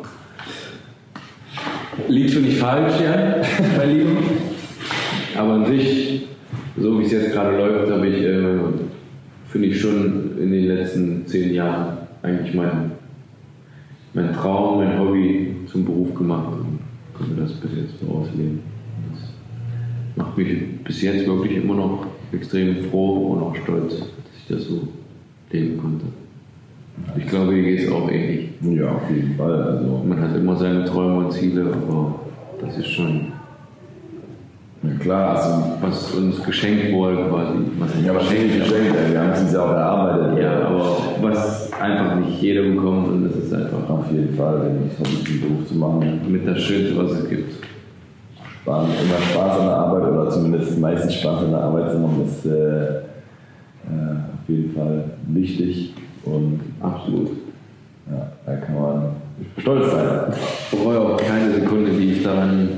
Liegt 2.09 2.31
schon 2.31 2.43
nicht 2.43 2.59
falsch, 2.59 3.01
ja, 3.03 3.37
mein 3.79 3.89
Lieben. 3.89 4.19
Aber 5.35 5.53
an 5.55 5.67
sich, 5.67 6.27
so 6.77 6.99
wie 6.99 7.05
es 7.05 7.13
jetzt 7.13 7.33
gerade 7.33 7.57
läuft, 7.57 7.91
habe 7.91 8.07
ich, 8.07 8.23
äh, 8.23 8.59
finde 9.49 9.69
ich 9.69 9.81
schon 9.81 10.39
in 10.39 10.53
den 10.53 10.67
letzten 10.67 11.27
zehn 11.27 11.53
Jahren 11.53 11.99
eigentlich 12.23 12.55
mein, 12.55 12.93
mein 14.15 14.33
Traum, 14.33 14.79
mein 14.79 14.99
Hobby 14.99 15.57
zum 15.67 15.85
Beruf 15.85 16.15
gemacht 16.15 16.53
und 16.53 16.79
konnte 17.15 17.41
das 17.41 17.53
bis 17.55 17.71
jetzt 17.77 18.01
so 18.01 18.13
ausleben. 18.15 18.61
Das 19.11 19.21
macht 20.17 20.39
mich 20.39 20.83
bis 20.85 21.03
jetzt 21.03 21.27
wirklich 21.27 21.57
immer 21.57 21.75
noch 21.75 22.07
extrem 22.33 22.85
froh 22.85 23.33
und 23.33 23.43
auch 23.43 23.57
stolz, 23.57 23.99
dass 23.99 24.09
ich 24.37 24.47
das 24.49 24.65
so 24.65 24.89
leben 25.51 25.79
konnte. 25.79 26.07
Ich 27.17 27.27
glaube, 27.27 27.55
hier 27.55 27.63
geht 27.63 27.81
es 27.81 27.91
auch 27.91 28.11
ähnlich. 28.11 28.51
Ja, 28.63 28.93
auf 28.93 29.11
jeden 29.11 29.35
Fall. 29.37 29.63
Also, 29.63 30.05
Man 30.07 30.21
hat 30.21 30.37
immer 30.37 30.57
seine 30.57 30.85
Träume 30.85 31.27
und 31.27 31.33
Ziele, 31.33 31.73
aber 31.73 32.21
das 32.61 32.79
ist 32.79 32.89
schon, 32.89 33.32
ja 34.83 34.95
klar, 34.99 35.37
also, 35.37 35.79
was 35.81 36.13
uns 36.15 36.43
geschenkt 36.43 36.93
wurde 36.93 37.17
quasi. 37.29 37.59
Was 37.79 37.95
nicht 37.95 38.07
ja, 38.07 38.15
wahrscheinlich 38.15 38.59
geschenkt, 38.59 38.97
ey. 38.97 39.13
wir 39.13 39.21
haben 39.21 39.31
es 39.31 39.41
uns 39.43 39.53
ja 39.53 39.65
auch 39.65 39.71
erarbeitet. 39.71 40.43
Ja, 40.43 40.67
aber 40.67 40.97
was 41.21 41.73
einfach 41.73 42.17
nicht 42.17 42.41
jeder 42.43 42.63
bekommt 42.63 43.09
und 43.09 43.25
das 43.25 43.37
ist 43.37 43.55
einfach 43.55 43.89
Auf 43.89 44.11
jeden 44.11 44.35
Fall, 44.35 44.61
wenn 44.63 44.87
ich 44.87 44.95
versuche, 44.95 45.25
den 45.25 45.41
Beruf 45.41 45.67
zu 45.67 45.75
machen. 45.77 46.21
mit 46.29 46.47
das 46.47 46.61
Schönste, 46.61 46.97
was 46.97 47.13
es 47.13 47.29
gibt. 47.29 47.53
Spaß, 48.63 48.87
immer 48.87 49.21
Spaß 49.33 49.59
an 49.61 49.67
der 49.67 49.77
Arbeit 49.77 50.09
oder 50.09 50.31
zumindest 50.31 50.79
meistens 50.79 51.15
Spaß 51.15 51.45
an 51.45 51.51
der 51.51 51.61
Arbeit 51.61 51.91
zu 51.91 51.99
machen, 51.99 52.25
ist 52.27 52.47
äh, 52.47 52.51
äh, 52.51 54.15
auf 54.35 54.49
jeden 54.49 54.73
Fall 54.73 55.05
wichtig 55.27 55.95
und 56.25 56.61
Absolut. 56.81 57.31
ja, 58.11 58.33
da 58.47 58.57
kann 58.57 58.75
man 58.75 59.03
stolz 59.59 59.91
sein. 59.91 60.33
Ich 60.71 60.79
bereue 60.79 61.01
auch 61.01 61.17
keine 61.17 61.53
Sekunde, 61.55 61.91
die 61.91 62.13
ich 62.13 62.23
daran, 62.23 62.69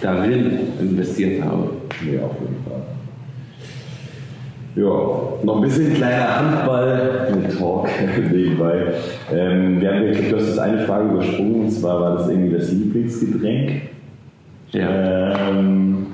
darin 0.00 0.58
investiert 0.80 1.42
habe. 1.42 1.70
Nee, 2.04 2.18
auf 2.18 2.36
jeden 2.40 2.62
Fall. 2.64 2.82
Ja, 4.76 5.44
noch 5.44 5.56
ein 5.56 5.62
bisschen 5.62 5.94
kleiner 5.94 6.36
Handball 6.36 7.34
mit 7.34 7.58
Talk 7.58 7.88
nebenbei. 8.32 8.86
Ähm, 9.32 9.80
wir 9.80 9.92
haben, 9.92 10.06
ich 10.06 10.18
glaube, 10.18 10.30
du 10.30 10.36
hast 10.36 10.50
das 10.50 10.58
eine 10.58 10.86
Frage 10.86 11.08
übersprungen, 11.10 11.62
und 11.62 11.70
zwar 11.70 12.00
war 12.00 12.18
das 12.18 12.28
irgendwie 12.28 12.56
das 12.56 12.70
Lieblingsgetränk. 12.70 13.82
Ähm, 14.72 16.06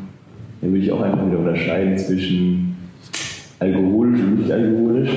da 0.60 0.68
würde 0.68 0.78
ich 0.78 0.90
auch 0.90 1.02
einfach 1.02 1.26
wieder 1.26 1.38
unterscheiden 1.38 1.98
zwischen 1.98 2.76
alkoholisch 3.58 4.20
und 4.20 4.38
nicht 4.40 4.50
alkoholisch. 4.50 5.10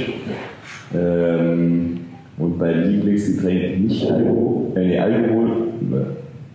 Ähm, 0.94 2.00
und 2.38 2.60
bei 2.60 2.74
Lieblingsgetränk 2.74 3.80
nicht 3.80 4.12
Alkohol, 4.12 4.72
äh, 4.76 4.86
nee, 4.86 5.00
Alkohol, 5.00 5.48
ne, 5.82 6.06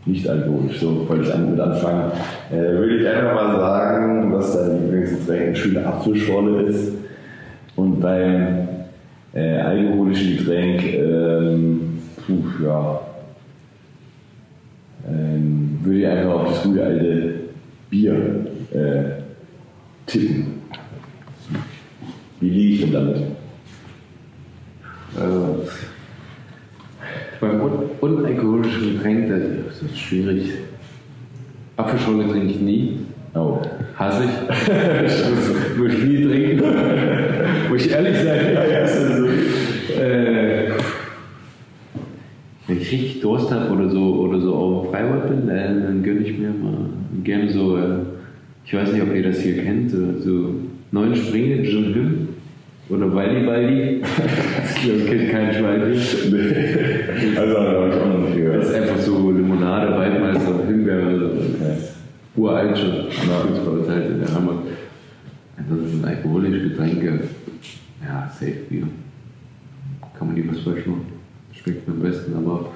nicht 0.07 0.29
alkoholisch, 0.29 0.81
so 0.81 1.09
wollte 1.09 1.25
ich 1.25 1.35
an- 1.35 1.51
mit 1.51 1.61
anfangen. 1.61 2.13
Äh, 2.53 2.57
würde 2.57 2.99
ich 2.99 3.09
einfach 3.09 3.35
mal 3.35 3.57
sagen, 3.59 4.33
dass 4.33 4.53
dein 4.57 4.83
Lieblingsgetränk 4.83 5.43
eine 5.47 5.57
schöne 5.57 5.87
Apfelschorle 5.87 6.63
ist. 6.63 6.93
Und 7.77 8.01
beim 8.01 8.69
äh, 9.35 9.57
alkoholischen 9.61 10.37
Getränk, 10.37 10.85
ähm, 10.85 11.99
puh, 12.27 12.65
ja, 12.65 13.01
ähm, 15.09 15.79
würde 15.83 15.99
ich 15.99 16.07
einfach 16.07 16.35
auf 16.35 16.49
das 16.53 16.63
gute 16.63 16.85
alte 16.85 17.35
Bier 17.91 18.15
äh, 18.73 19.05
tippen. 20.07 20.63
Wie 22.41 22.51
liege 22.51 22.75
ich 22.75 22.81
denn 22.83 22.93
damit? 22.93 23.17
Also, 25.19 25.65
beim 28.05 28.13
un 28.13 28.19
unalkoholischen 28.19 28.95
Getränk, 28.95 29.29
das 29.29 29.83
ist 29.83 29.99
schwierig. 29.99 30.53
Apfelschorle 31.77 32.29
trinke 32.29 32.49
ich 32.49 32.61
nie. 32.61 32.99
Oh. 33.35 33.61
Hasse 33.97 34.25
ich. 34.25 34.69
Würde 35.79 35.95
ich 35.95 36.05
nie 36.05 36.25
trinken. 36.25 36.63
Muss 37.71 37.87
ich 37.87 37.93
ehrlich 37.93 38.17
sein. 38.17 39.27
Äh, 40.01 40.71
wenn 42.67 42.81
ich 42.81 42.93
richtig 42.93 43.21
Durst 43.21 43.51
habe 43.51 43.73
oder 43.73 43.89
so, 43.89 44.15
oder 44.21 44.41
so 44.41 44.55
auf 44.55 44.83
dem 44.83 44.91
Freibad 44.91 45.29
bin, 45.29 45.49
äh, 45.49 45.69
dann 45.69 46.03
gönne 46.03 46.21
ich 46.21 46.39
mir 46.39 46.51
mal 46.51 46.89
gerne 47.23 47.51
so, 47.51 47.77
äh, 47.77 47.99
ich 48.65 48.75
weiß 48.75 48.93
nicht, 48.93 49.03
ob 49.03 49.15
ihr 49.15 49.23
das 49.23 49.41
hier 49.41 49.63
kennt, 49.63 49.91
so, 49.91 50.21
so 50.21 50.55
neun 50.91 51.15
Springe, 51.15 51.63
Jim 51.63 51.93
Him 51.93 52.24
oder 52.89 53.07
Baldi 53.09 53.47
Baldi. 53.47 54.03
Das 54.87 55.07
kennt 55.07 55.31
kein 55.31 55.55
Schwein 55.55 55.81
hier. 55.93 57.41
Also, 57.41 57.59
habe 57.59 57.89
ich 57.89 57.95
auch 57.95 58.07
noch 58.07 58.19
nicht 58.19 58.29
Das 58.29 58.37
gehört. 58.37 58.65
ist 58.65 58.75
einfach 58.75 58.99
so 58.99 59.31
Limonade, 59.31 59.97
Waldmeister, 59.97 60.67
Himbeere, 60.67 61.19
so. 61.19 61.27
Okay. 61.27 61.79
uralt 62.37 62.77
schon. 62.77 63.07
Das 63.09 63.67
uns 63.67 63.89
halt 63.89 64.11
in 64.11 64.21
der 64.21 64.35
Heimat. 64.35 64.57
Ansonsten 65.57 66.05
alkoholische 66.05 66.69
Getränke, 66.69 67.21
ja, 68.07 68.31
safe 68.39 68.53
Bier. 68.69 68.89
Kann 70.19 70.27
man 70.27 70.37
nie 70.37 70.45
was 70.47 70.61
falsch 70.61 70.85
machen. 70.87 71.07
Schmeckt 71.53 71.89
mir 71.89 71.95
am 71.95 72.01
besten, 72.01 72.37
aber 72.37 72.67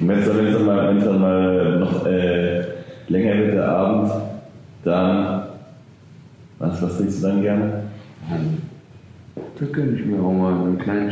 wenn 0.00 0.18
es 0.18 0.26
dann, 0.26 0.66
mal, 0.66 0.88
wenn's 0.88 1.04
dann 1.04 1.20
mal 1.20 1.78
noch 1.80 2.06
äh, 2.06 2.64
länger 3.08 3.38
wird, 3.38 3.54
der 3.54 3.68
Abend, 3.68 4.12
dann. 4.84 5.48
Was, 6.58 6.80
was 6.82 6.96
trinkst 6.96 7.22
du 7.22 7.26
dann 7.26 7.42
gerne? 7.42 7.82
da 9.58 9.66
gönne 9.66 9.96
ich 9.96 10.04
mir 10.04 10.18
auch 10.18 10.32
mal 10.32 10.52
einen 10.52 10.78
kleinen 10.78 11.08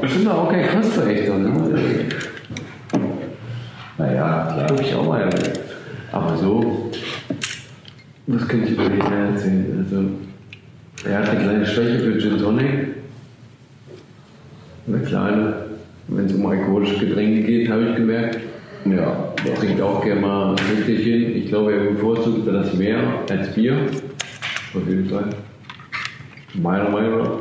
bin 0.00 0.24
doch 0.24 0.34
auch 0.34 0.50
kein 0.50 0.68
Kostverächter, 0.68 1.38
ne? 1.38 2.08
Naja, 3.98 4.48
klar. 4.52 4.66
Glaube 4.66 4.82
ich 4.82 4.94
auch 4.94 5.06
mal. 5.06 5.28
Aber 6.10 6.36
so, 6.36 6.90
was 8.26 8.48
könnte 8.48 8.66
ich 8.66 8.72
über 8.72 8.88
mehr 8.88 9.28
erzählen? 9.30 9.84
Also, 9.84 11.08
er 11.08 11.18
hat 11.18 11.28
eine 11.30 11.40
kleine 11.40 11.66
Schwäche 11.66 11.98
für 11.98 12.18
Gin 12.18 12.38
Tonic. 12.38 12.88
Eine 14.86 14.98
kleine. 15.00 15.54
Wenn 16.08 16.26
es 16.26 16.34
um 16.34 16.46
alkoholische 16.46 17.06
Getränke 17.06 17.42
geht, 17.42 17.70
habe 17.70 17.90
ich 17.90 17.96
gemerkt. 17.96 18.38
Ja, 18.84 19.32
Er 19.46 19.54
trinkt 19.54 19.80
auch 19.80 20.02
gerne 20.04 20.20
mal 20.20 20.50
ein 20.50 20.56
Rückchen. 20.88 21.36
Ich 21.36 21.46
glaube, 21.48 21.72
er 21.72 21.90
bevorzugt 21.90 22.46
das 22.46 22.74
mehr 22.74 22.98
als 23.30 23.54
Bier. 23.54 23.76
Auf 24.74 24.88
jeden 24.88 25.06
Fall. 25.08 25.24
Meiner 26.54 26.90
Meinung 26.90 27.18
nach. 27.18 27.38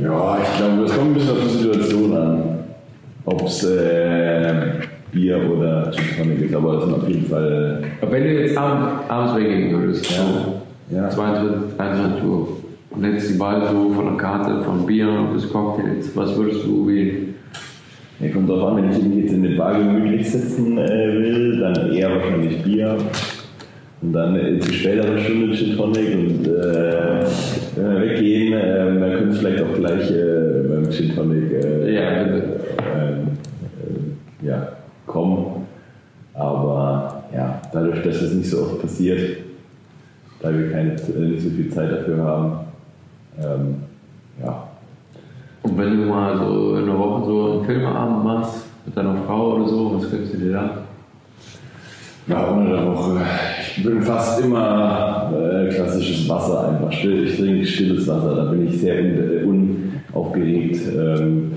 Ja, 0.00 0.38
ich 0.42 0.58
glaube, 0.58 0.82
das 0.82 0.96
kommt 0.96 1.10
ein 1.10 1.14
bisschen 1.14 1.30
auf 1.30 1.42
die 1.42 1.58
Situation 1.58 2.16
an. 2.16 2.42
Ob 3.24 3.42
es 3.46 3.64
äh, 3.64 4.54
Bier 5.12 5.38
oder 5.50 5.90
Gin 5.92 6.42
ist, 6.42 6.54
aber 6.54 6.74
das 6.74 6.84
sind 6.84 6.94
auf 6.94 7.08
jeden 7.08 7.26
Fall. 7.26 7.82
Aber 8.00 8.12
wenn 8.12 8.22
du 8.24 8.40
jetzt 8.40 8.56
abends, 8.56 9.08
abends 9.08 9.36
weggehen 9.36 9.78
würdest, 9.78 10.04
so 10.06 10.62
Ja. 10.94 11.08
22, 11.08 11.76
23 11.76 12.24
Uhr, 12.24 12.48
und 12.90 13.04
hättest 13.04 13.34
die 13.34 13.38
Wahl 13.40 13.62
so 13.70 13.90
von 13.94 14.04
der 14.06 14.16
Karte, 14.16 14.62
von 14.64 14.84
Bier 14.86 15.08
bis 15.32 15.50
Cocktails, 15.50 16.10
was 16.14 16.36
würdest 16.36 16.64
du 16.66 16.86
wählen? 16.88 17.31
Ja, 18.22 18.28
kommt 18.30 18.48
drauf 18.48 18.68
an, 18.68 18.76
wenn 18.76 18.92
ich 18.92 19.02
mich 19.02 19.24
jetzt 19.24 19.32
in 19.32 19.42
den 19.42 19.56
Bar 19.56 19.76
gemütlich 19.76 20.30
sitzen 20.30 20.78
äh, 20.78 21.12
will, 21.18 21.58
dann 21.58 21.92
eher 21.92 22.08
wahrscheinlich 22.08 22.62
Bier. 22.62 22.96
Und 24.00 24.12
dann 24.12 24.36
äh, 24.36 24.60
zu 24.60 24.72
späterer 24.72 25.18
Stunde 25.18 25.56
Gin 25.56 25.76
Tonic 25.76 26.14
und 26.14 26.46
äh, 26.46 27.26
wenn 27.74 27.90
wir 27.90 28.00
weggehen, 28.00 28.52
äh, 28.52 29.00
dann 29.00 29.00
können 29.00 29.32
wir 29.32 29.38
vielleicht 29.38 29.62
auch 29.64 29.74
gleich 29.74 30.08
äh, 30.12 30.68
beim 30.68 30.88
Gin 30.92 31.14
Tonic 31.16 31.52
äh, 31.52 31.94
Ja, 31.94 32.22
bitte. 32.22 32.60
ähm, 32.94 33.26
ja, 34.40 34.68
kommen. 35.06 35.66
Aber 36.34 37.24
ja, 37.34 37.60
dadurch, 37.72 38.02
dass 38.02 38.22
es 38.22 38.34
nicht 38.34 38.50
so 38.50 38.62
oft 38.62 38.82
passiert, 38.82 39.38
da 40.40 40.56
wir 40.56 40.70
keine, 40.70 40.92
äh, 40.92 41.18
nicht 41.18 41.42
so 41.42 41.50
viel 41.50 41.70
Zeit 41.70 41.90
dafür 41.90 42.18
haben, 42.18 42.52
ähm, 43.40 43.74
ja, 44.40 44.68
Und 45.62 45.78
wenn 45.78 45.96
du 45.96 46.06
mal 46.06 46.36
so 46.38 46.76
in 46.76 46.84
einer 46.84 46.98
Woche 46.98 47.24
so 47.24 47.52
einen 47.52 47.64
Filmeabend 47.64 48.24
machst 48.24 48.66
mit 48.84 48.96
deiner 48.96 49.16
Frau 49.26 49.54
oder 49.54 49.68
so, 49.68 49.94
was 49.94 50.10
gönnst 50.10 50.34
du 50.34 50.38
dir 50.38 50.52
da? 50.52 50.70
Ja, 52.26 52.44
unter 52.46 52.76
der 52.76 52.86
Woche. 52.86 53.20
Ich 53.76 53.84
bin 53.84 54.00
fast 54.02 54.40
immer 54.40 55.32
äh, 55.34 55.68
klassisches 55.74 56.28
Wasser 56.28 56.68
einfach. 56.68 56.92
Still, 56.92 57.24
ich 57.24 57.36
trinke 57.36 57.66
stilles 57.66 58.06
Wasser, 58.06 58.36
da 58.36 58.44
bin 58.44 58.68
ich 58.68 58.80
sehr 58.80 58.98
un, 59.44 59.92
unaufgeregt. 60.12 60.80
Ähm, 60.96 61.52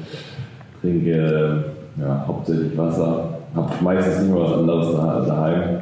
trinke 0.82 1.12
äh, 1.98 2.02
ja, 2.02 2.26
hauptsächlich 2.28 2.78
Wasser. 2.78 3.30
Hab 3.56 3.82
meistens 3.82 4.24
nicht 4.24 4.34
mehr 4.34 4.44
was 4.44 4.54
anderes 4.54 4.96
da, 4.96 5.26
daheim. 5.28 5.78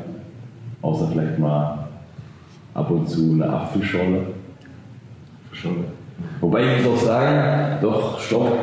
Außer 0.82 1.08
vielleicht 1.12 1.40
mal 1.40 1.88
ab 2.74 2.92
und 2.92 3.10
zu 3.10 3.32
eine 3.34 3.50
Apfelschorle. 3.50 4.22
Schon. 5.54 5.86
Wobei 6.42 6.62
ich 6.64 6.84
muss 6.84 6.94
auch 6.94 7.06
sagen, 7.06 7.78
doch, 7.82 8.20
stopp, 8.20 8.58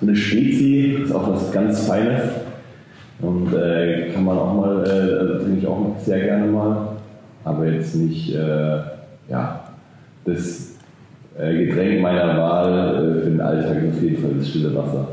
so 0.00 0.06
eine 0.06 0.16
Spezi 0.16 0.98
ist 1.04 1.14
auch 1.14 1.32
was 1.32 1.52
ganz 1.52 1.86
Feines. 1.86 2.30
Und 3.20 3.54
äh, 3.54 4.10
kann 4.12 4.24
man 4.24 4.36
auch 4.38 4.54
mal, 4.54 4.84
äh, 4.86 5.18
also 5.18 5.38
trinke 5.44 5.60
ich 5.60 5.66
auch 5.66 5.96
sehr 5.98 6.20
gerne 6.20 6.46
mal. 6.46 6.88
Aber 7.44 7.66
jetzt 7.66 7.94
nicht, 7.94 8.34
äh, 8.34 8.78
ja, 9.28 9.64
das 10.24 10.74
äh, 11.38 11.66
Getränk 11.66 12.00
meiner 12.00 12.36
Wahl 12.36 13.18
äh, 13.18 13.22
für 13.22 13.30
den 13.30 13.40
Alltag 13.40 13.82
ist 13.84 13.96
auf 13.96 14.02
jeden 14.02 14.22
Fall 14.22 14.32
das 14.38 14.48
stille 14.48 14.74
Wasser. 14.74 15.08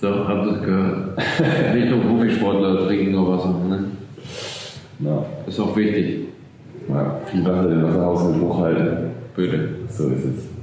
So, 0.00 0.28
habt 0.28 0.46
ihr 0.46 0.58
gehört. 0.58 1.18
Nicht 1.74 1.90
nur 1.90 2.00
Profisportler 2.02 2.86
trinken 2.86 3.12
nur 3.12 3.36
Wasser, 3.36 3.54
ne? 3.68 3.84
Ja, 5.00 5.24
Ist 5.46 5.60
auch 5.60 5.76
wichtig. 5.76 6.28
ja, 6.88 7.16
viel 7.26 7.44
Wasser, 7.44 7.68
den 7.68 7.82
Wasserhaushalt 7.82 8.40
hochhalten. 8.40 8.96
Bitte. 9.36 9.68
So 9.88 10.08
ist 10.08 10.24
es. 10.24 10.54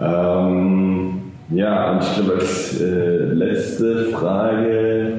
Ähm, 0.00 1.20
ja, 1.50 1.92
und 1.92 2.02
ich 2.02 2.14
glaube, 2.14 2.40
als 2.40 2.80
äh, 2.80 3.18
letzte 3.32 4.06
Frage 4.06 5.12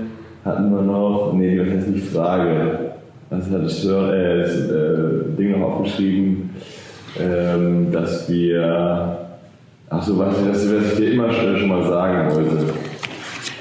hatten 0.43 0.71
wir 0.71 0.81
noch, 0.81 1.33
nee, 1.33 1.57
das 1.57 1.67
heißt 1.67 1.87
nicht 1.89 2.07
Frage, 2.07 2.79
das 3.29 3.49
hatte 3.49 3.69
Sir, 3.69 4.13
äh, 4.13 4.41
das 4.41 4.55
äh, 4.69 5.37
Ding 5.37 5.51
noch 5.51 5.69
aufgeschrieben, 5.69 6.49
ähm, 7.19 7.91
dass 7.91 8.29
wir, 8.29 9.17
ach 9.89 10.03
so, 10.03 10.17
was, 10.17 10.35
was, 10.49 10.65
ich 10.65 10.97
dir 10.97 11.13
immer 11.13 11.31
schon, 11.31 11.57
schon 11.57 11.69
mal 11.69 11.83
sagen 11.87 12.35
wollte. 12.35 12.73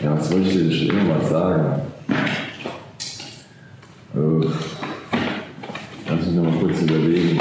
Ja, 0.03 0.15
was 0.17 0.33
wollte 0.33 0.49
ich 0.49 0.55
dir 0.55 0.73
schon 0.73 0.99
immer 0.99 1.15
mal 1.15 1.25
sagen? 1.25 1.83
Äh, 4.15 4.47
lass 6.09 6.27
mich 6.27 6.35
noch 6.35 6.45
mal 6.45 6.61
kurz 6.61 6.83
überlegen. 6.83 7.39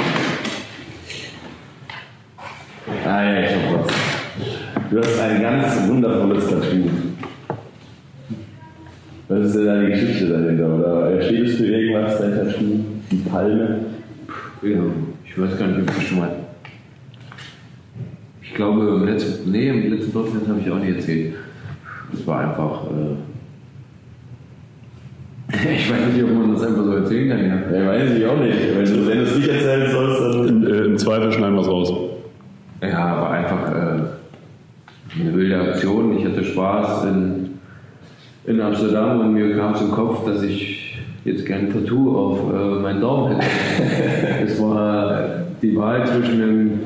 Ah 3.06 3.22
ja, 3.24 3.40
ich 3.40 3.54
hab 3.54 3.86
was. 3.86 3.92
Du 4.90 4.98
hast 4.98 5.20
ein 5.20 5.42
ganz 5.42 5.88
wundervolles 5.88 6.48
Tattoo. 6.48 6.90
Was 9.28 9.46
ist 9.46 9.54
denn 9.54 9.66
deine 9.66 9.79
Geschichte 9.90 10.28
dahinter? 10.28 10.74
Oder 10.74 11.22
steht 11.22 11.46
es 11.48 11.56
für 11.56 11.66
irgendwas, 11.66 12.18
dein 12.18 12.34
Tattoo? 12.34 12.84
Die 13.10 13.16
Palme? 13.16 13.80
Ja, 14.62 14.80
ich 15.24 15.40
weiß 15.40 15.58
gar 15.58 15.68
nicht, 15.68 15.88
ob 15.88 15.96
ich 15.98 16.08
schon 16.08 16.18
mal. 16.18 16.30
Ich 18.42 18.54
glaube, 18.54 18.86
im 18.86 19.04
letzten, 19.06 19.50
nee, 19.50 19.68
im 19.68 19.92
letzten 19.92 20.12
Podcast 20.12 20.48
habe 20.48 20.60
ich 20.60 20.70
auch 20.70 20.78
nicht 20.78 20.96
erzählt. 20.96 21.34
Es 22.12 22.26
war 22.26 22.40
einfach. 22.40 22.84
Äh, 22.90 23.16
ich 25.74 25.90
weiß 25.90 26.12
nicht, 26.12 26.24
ob 26.24 26.30
man 26.30 26.52
das 26.52 26.62
einfach 26.62 26.84
so 26.84 26.94
erzählen 26.94 27.28
kann, 27.28 27.44
ja. 27.44 27.78
Ja, 27.78 27.86
weiß 27.88 28.10
ich 28.12 28.26
auch 28.26 28.38
nicht. 28.40 28.56
Wenn 28.76 28.84
du, 28.84 29.04
du 29.04 29.22
es 29.22 29.36
nicht 29.36 29.48
erzählen 29.48 29.90
sollst, 29.90 30.20
dann. 30.20 30.48
Im, 30.48 30.66
äh, 30.66 30.84
Im 30.86 30.98
Zweifel 30.98 31.32
schneiden 31.32 31.54
wir 31.54 31.62
es 31.62 31.68
raus. 31.68 31.92
Ja, 32.82 33.20
war 33.20 33.30
einfach 33.30 33.70
äh, 33.70 35.20
eine 35.20 35.34
wilde 35.34 35.60
Aktion. 35.60 36.18
Ich 36.18 36.24
hatte 36.24 36.44
Spaß 36.44 37.04
in, 37.04 37.49
in 38.50 38.60
Amsterdam 38.60 39.20
und 39.20 39.34
mir 39.34 39.56
kam 39.56 39.76
zum 39.76 39.92
Kopf, 39.92 40.24
dass 40.26 40.42
ich 40.42 40.98
jetzt 41.24 41.46
gerne 41.46 41.68
ein 41.68 41.72
Tattoo 41.72 42.16
auf 42.16 42.52
äh, 42.52 42.80
meinen 42.82 43.00
Daumen 43.00 43.36
hätte. 43.36 43.46
es 44.44 44.60
war 44.60 45.44
die 45.62 45.76
Wahl 45.76 46.04
zwischen 46.04 46.42
einem 46.42 46.80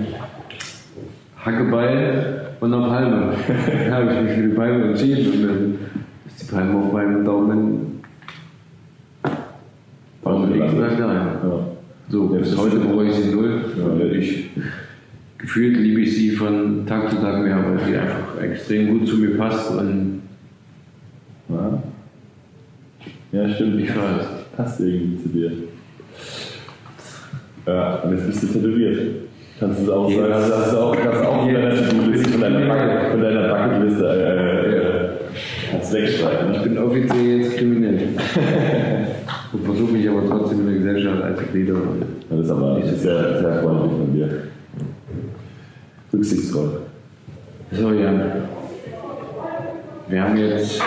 Hackebeil 1.43 2.51
und 2.61 2.75
einer 2.75 2.87
Palme. 2.87 3.35
Da 3.89 3.95
habe 3.95 4.13
ich 4.13 4.23
mich 4.23 4.33
für 4.33 4.43
die 4.43 4.55
Palme 4.55 4.85
entschieden 4.89 5.33
und 5.33 5.49
dann 5.49 5.79
ist 6.27 6.43
die 6.43 6.55
Palme 6.55 6.79
auf 6.79 6.93
meinem 6.93 7.25
Daumen 7.25 8.03
Palme 10.23 10.47
links 10.55 10.73
gelandet. 10.73 11.01
da. 11.01 11.49
Ja. 11.49 11.67
So, 12.11 12.27
bis 12.27 12.57
heute 12.59 12.77
bereue 12.77 13.09
ich 13.09 13.15
sie 13.15 13.35
null. 13.35 13.65
Ja. 13.79 14.05
Ich, 14.19 14.51
gefühlt 15.39 15.79
liebe 15.79 16.03
ich 16.03 16.15
sie 16.15 16.31
von 16.31 16.87
Tag 16.87 17.09
zu 17.09 17.17
Tag 17.17 17.43
mehr, 17.43 17.57
weil 17.57 17.87
sie 17.87 17.97
einfach 17.97 18.43
extrem 18.43 18.99
gut 18.99 19.09
zu 19.09 19.17
mir 19.17 19.39
passt 19.39 19.71
und 19.71 20.24
Ja. 21.49 21.83
ja, 23.33 23.49
stimmt. 23.55 23.81
ich 23.81 23.91
weiß. 23.91 24.27
Passt 24.57 24.81
irgendwie 24.81 25.23
zu 25.23 25.29
dir. 25.29 25.53
Ja, 27.67 27.97
und 27.97 28.13
jetzt 28.13 28.27
bist 28.27 28.43
du 28.43 28.47
tätowiert. 28.49 29.01
Kannst 29.59 29.81
du 29.81 29.85
es 29.85 29.91
auch 29.91 30.11
sagen? 30.11 30.33
Hast, 30.35 30.53
hast 30.55 30.73
du 30.73 30.79
auch, 30.79 30.97
du 30.97 31.29
auch 31.29 31.45
von 31.45 31.55
deiner 31.55 31.75
To-Do-Liste, 31.75 32.29
von 32.31 32.41
deiner 32.41 32.61
Bucket- 32.61 33.11
von 33.13 33.21
deiner 33.23 33.49
Bucketliste 33.49 34.05
äh, 34.05 34.77
äh, 34.77 35.11
kannst 35.71 35.93
wegstreichen. 35.93 36.55
Ich 36.55 36.63
bin 36.63 36.79
offiziell 36.79 37.41
jetzt 37.41 37.57
kriminell. 37.57 38.09
und 39.53 39.65
versuche 39.65 39.93
mich 39.93 40.09
aber 40.09 40.27
trotzdem 40.29 40.61
in 40.61 40.67
der 40.67 40.75
Gesellschaft 40.77 41.23
als 41.23 41.41
Glieder. 41.53 41.75
Das 42.31 42.41
ist 42.41 42.51
aber 42.51 42.83
sehr, 42.83 42.97
sehr 43.41 43.63
freundlich 43.63 43.93
von 43.93 44.15
dir. 44.15 44.43
Rücksichtsvoll. 46.13 46.81
So, 47.73 47.93
Jan. 47.93 48.23
Wir 50.09 50.23
haben 50.23 50.37
jetzt 50.37 50.83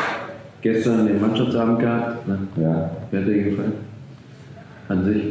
gestern 0.73 1.07
den 1.07 1.21
Mannschaftsabend 1.21 1.79
gehabt. 1.79 2.27
Ne? 2.27 2.39
Ja. 2.57 2.89
Wer 3.09 3.21
hat 3.21 3.27
dir 3.27 3.43
gefallen? 3.43 3.73
An 4.89 5.05
sich? 5.05 5.23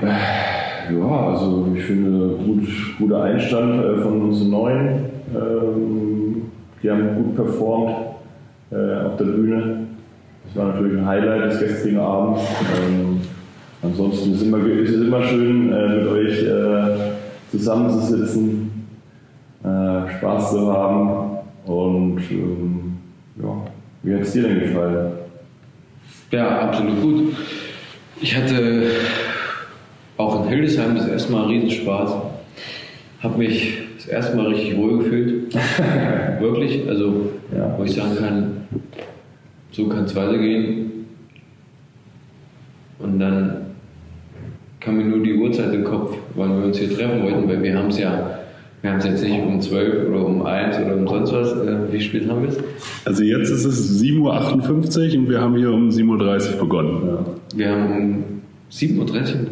Ja, 0.00 1.26
also 1.28 1.68
ich 1.74 1.84
finde, 1.84 2.36
gut, 2.44 2.66
guter 2.98 3.22
Einstand 3.22 3.84
äh, 3.84 3.98
von 3.98 4.22
uns 4.22 4.42
Neuen. 4.42 5.04
Ähm, 5.34 6.42
die 6.82 6.90
haben 6.90 7.14
gut 7.16 7.36
performt 7.36 7.96
äh, 8.72 9.06
auf 9.06 9.16
der 9.16 9.24
Bühne. 9.24 9.86
Das 10.46 10.56
war 10.56 10.72
natürlich 10.72 10.98
ein 10.98 11.06
Highlight 11.06 11.52
des 11.52 11.60
gestrigen 11.60 12.00
Abends. 12.00 12.42
Ähm, 12.76 13.20
ansonsten 13.82 14.32
ist 14.32 14.40
es 14.40 14.46
immer, 14.48 14.66
ist 14.66 14.90
es 14.90 15.06
immer 15.06 15.22
schön, 15.22 15.72
äh, 15.72 15.88
mit 15.88 16.06
euch 16.08 16.42
äh, 16.42 17.12
zusammenzusitzen, 17.52 18.70
äh, 19.62 20.18
Spaß 20.18 20.50
zu 20.50 20.72
haben. 20.72 21.38
Und 21.66 22.20
ähm, 22.30 22.96
ja, 23.40 23.71
wie 24.02 24.14
hat 24.14 24.22
es 24.22 24.32
dir 24.32 24.42
denn 24.42 24.60
gefallen? 24.60 25.12
Ja, 26.30 26.60
absolut 26.60 27.00
gut. 27.02 27.36
Ich 28.20 28.36
hatte 28.36 28.90
auch 30.16 30.42
in 30.44 30.48
Hildesheim 30.48 30.96
das 30.96 31.08
erste 31.08 31.32
Mal 31.32 31.46
Riesenspaß. 31.46 32.12
Habe 33.20 33.38
mich 33.38 33.78
das 33.96 34.06
erste 34.06 34.36
Mal 34.36 34.46
richtig 34.46 34.76
wohl 34.76 34.98
gefühlt. 34.98 35.54
Wirklich. 36.40 36.88
Also, 36.88 37.30
Ja. 37.56 37.74
wo 37.78 37.84
ich 37.84 37.92
sagen 37.92 38.16
kann, 38.16 38.66
so 39.70 39.88
kann 39.88 40.04
es 40.04 40.14
weitergehen. 40.16 41.06
Und 42.98 43.18
dann 43.18 43.56
kam 44.80 44.96
mir 44.96 45.04
nur 45.04 45.22
die 45.24 45.34
Uhrzeit 45.34 45.72
den 45.72 45.84
Kopf, 45.84 46.16
wann 46.34 46.58
wir 46.58 46.66
uns 46.66 46.78
hier 46.78 46.92
treffen 46.96 47.22
wollten, 47.22 47.48
weil 47.48 47.62
wir 47.62 47.76
haben 47.76 47.88
es 47.88 47.98
ja, 47.98 48.38
wir 48.82 48.90
haben 48.90 48.98
es 48.98 49.04
jetzt 49.04 49.22
nicht 49.22 49.40
um 49.40 49.60
12 49.60 50.08
oder 50.10 50.26
um 50.26 50.44
1 50.44 50.76
oder 50.78 50.96
um 50.96 51.06
sonst 51.06 51.32
was. 51.32 51.52
Äh, 51.52 51.92
wie 51.92 52.00
spät 52.00 52.28
haben 52.28 52.42
wir 52.42 52.48
es? 52.48 52.58
Also 53.04 53.22
jetzt 53.22 53.50
ist 53.50 53.64
es 53.64 54.02
7.58 54.02 55.14
Uhr 55.14 55.18
und 55.20 55.30
wir 55.30 55.40
haben 55.40 55.56
hier 55.56 55.72
um 55.72 55.88
7.30 55.88 56.54
Uhr 56.54 56.60
begonnen. 56.60 57.18
Wir 57.54 57.70
haben 57.70 57.92
um 57.92 58.24
7.30 58.72 58.98
Uhr 58.98 59.06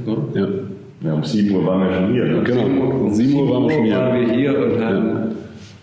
begonnen. 0.04 0.28
Ja. 0.34 0.48
Ja, 1.02 1.14
um 1.14 1.24
7 1.24 1.54
Uhr 1.54 1.66
waren 1.66 1.88
wir 1.88 1.94
schon 1.94 2.12
hier. 2.12 2.24
Ne? 2.24 2.42
Genau. 2.42 2.64
Um 3.06 3.14
7 3.14 3.34
Uhr 3.34 3.50
waren 3.50 3.64
wir 3.64 3.70
schon 3.74 3.84
hier. 3.84 3.96
waren 3.96 4.20
wir 4.20 4.34
hier 4.34 4.58
und 4.58 4.84
haben, 4.84 5.34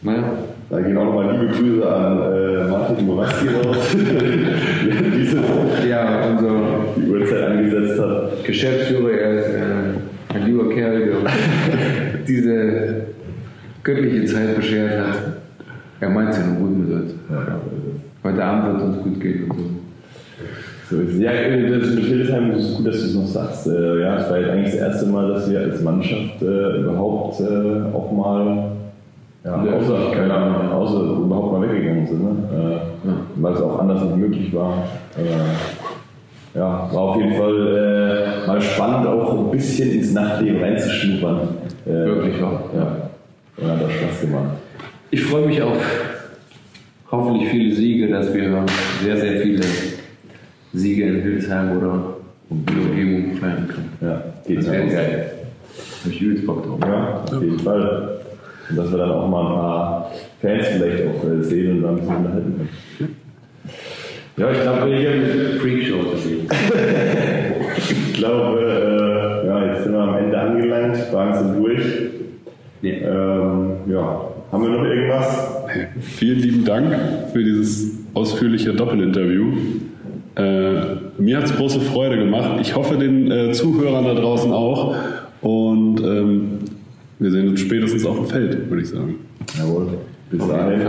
naja, 0.03 0.23
Da 0.69 0.81
gehen 0.81 0.97
auch 0.97 1.05
nochmal 1.05 1.31
liebe 1.31 1.53
Grüße 1.53 1.89
an 1.89 2.19
äh, 2.19 2.69
Martin 2.69 3.05
Moraski 3.07 3.47
raus, 3.47 3.95
der 3.95 5.10
diese 5.17 5.38
ja, 5.89 6.29
unser 6.29 6.51
die 6.97 7.10
Uhrzeit 7.10 7.43
angesetzt 7.43 7.99
hat. 7.99 8.43
Geschäftsführer, 8.43 9.12
er 9.12 9.39
ist 9.39 9.49
äh, 9.55 10.36
ein 10.36 10.45
lieber 10.45 10.69
Kerl, 10.69 11.05
der 11.05 11.15
diese 12.27 13.07
göttliche 13.88 14.26
Zeit 14.26 14.56
beschert 14.56 15.00
hat. 15.00 15.17
Er 16.00 16.10
meint 16.10 16.30
es 16.32 16.38
ja 16.38 16.45
nur 16.45 16.58
gut 16.67 16.78
mit 16.78 16.91
uns. 16.93 17.13
Heute 18.23 18.43
Abend 18.43 18.67
wird 18.67 18.78
es 18.78 18.84
uns 18.84 19.04
gut 19.04 19.19
gehen 19.21 19.50
und 19.50 19.58
so. 19.58 19.65
So 20.89 21.02
ist 21.02 21.15
es. 21.15 21.19
Ja, 21.19 21.32
das 21.32 21.95
mit 21.95 22.06
Hildesheim 22.06 22.52
das 22.52 22.62
ist 22.62 22.78
gut, 22.78 22.88
dass 22.88 23.00
du 23.00 23.06
es 23.06 23.15
noch 23.15 23.26
sagst. 23.26 23.67
Äh, 23.67 24.02
ja, 24.02 24.17
es 24.17 24.30
war 24.30 24.39
jetzt 24.39 24.50
eigentlich 24.50 24.71
das 24.73 24.82
erste 24.82 25.06
Mal, 25.08 25.30
dass 25.30 25.50
wir 25.50 25.60
als 25.60 25.82
Mannschaft 25.82 26.41
äh, 26.41 26.82
überhaupt 26.82 27.39
äh, 27.39 27.95
auch 27.95 28.12
mal 28.12 28.71
Ja, 29.43 29.65
Ja, 29.65 29.73
außer, 29.73 30.12
keine 30.13 30.34
Ahnung. 30.34 30.71
außer 30.71 31.02
überhaupt 31.26 31.54
mal 31.54 31.69
weggegangen 31.69 32.08
sind, 32.08 32.23
ne? 32.23 32.30
äh, 32.54 33.10
weil 33.41 33.54
es 33.54 33.62
auch 33.62 33.80
anders 33.80 34.04
nicht 34.04 34.17
möglich 34.17 34.54
war. 34.54 34.84
Äh, 35.17 36.58
ja, 36.58 36.89
war 36.91 37.02
auf 37.02 37.17
jeden 37.17 37.36
Fall 37.36 38.47
mal 38.47 38.62
spannend, 38.62 39.08
auch 39.08 39.38
ein 39.45 39.52
bisschen 39.52 39.91
ins 39.91 40.13
Nachtleben 40.13 40.62
reinzuschnuppern. 40.62 41.39
Wirklich 41.86 42.41
wahr. 42.41 42.63
Ja, 42.76 43.07
und 43.58 43.67
hat 43.67 43.84
auch 43.84 43.91
Spaß 43.91 44.22
gemacht. 44.22 44.58
Ich 45.12 45.24
freue 45.24 45.48
mich 45.48 45.62
auf 45.62 45.78
hoffentlich 47.12 47.50
viele 47.50 47.76
Siege, 47.76 48.08
dass 48.10 48.34
wir 48.34 48.65
sehr, 49.04 49.17
sehr 49.17 49.41
viele 49.41 49.63
Siege 50.74 51.04
in 51.06 51.22
Hildesheim 51.22 51.78
oder 51.78 52.17
in 52.50 52.65
der 52.65 52.76
Umgebung 52.76 53.36
feiern 53.38 53.67
können. 53.67 53.93
Ja, 54.02 54.24
geht 54.46 54.60
Das 54.60 54.72
wäre 54.72 54.88
geil. 54.88 55.32
Habe 56.04 56.13
ich 56.13 56.22
übelst 56.22 56.46
Bock 56.46 56.65
drauf. 56.65 56.80
Ja, 56.86 57.24
auf 57.24 57.41
jeden 57.41 57.60
Fall. 57.60 58.20
Und 58.70 58.76
dass 58.76 58.91
wir 58.91 58.98
dann 58.98 59.12
auch 59.12 59.28
mal 59.28 59.48
ein 59.48 59.56
paar 59.56 60.12
Fans 60.41 60.67
vielleicht 60.67 61.04
auch 61.08 61.43
sehen 61.43 61.78
und 61.78 61.84
dann 61.84 61.91
ein 61.91 62.00
bisschen 62.00 62.15
unterhalten 62.17 62.70
können. 62.98 63.15
Ja, 64.38 64.52
ich 64.52 64.62
glaube, 64.62 64.91
wir 64.91 65.60
Freakshow 65.60 66.06
deswegen. 66.13 66.48
Ich 67.89 68.13
glaube, 68.13 68.60
äh, 68.60 69.48
ja, 69.48 69.65
jetzt 69.67 69.84
sind 69.84 69.93
wir 69.93 70.00
am 70.00 70.17
Ende 70.17 70.38
angelangt, 70.38 70.98
Fragen 71.12 71.38
sind 71.38 71.63
durch. 71.63 71.84
Ja. 72.82 72.92
Ähm, 72.92 73.72
ja, 73.88 74.22
haben 74.52 74.63
wir 74.63 74.70
noch 74.70 74.84
irgendwas? 74.84 75.48
Vielen 76.00 76.40
lieben 76.40 76.66
Dank 76.66 76.96
für 77.34 77.44
dieses 77.44 77.98
ausführliche 78.13 78.74
Doppelinterview. 78.74 79.54
Äh, 80.36 80.42
mir 81.18 81.38
hat 81.38 81.46
es 81.46 81.56
große 81.56 81.82
Freude 81.82 82.18
gemacht. 82.18 82.60
Ich 82.62 82.76
hoffe 82.76 82.98
den 82.98 83.32
äh, 83.32 83.52
Zuhörern 83.52 84.06
da 84.06 84.13
draußen 84.13 84.52
auch. 84.52 84.96
Und 85.42 86.00
ähm, 86.02 86.60
wir 87.20 87.32
sehen 87.32 87.50
uns 87.50 87.62
spätestens 87.62 88.06
auf 88.06 88.18
dem 88.18 88.26
Feld, 88.28 88.70
würde 88.70 88.84
ich 88.84 88.90
sagen. 88.90 89.16
Jawohl. 89.58 89.98
Bis 90.30 90.48
dahin. 90.48 90.82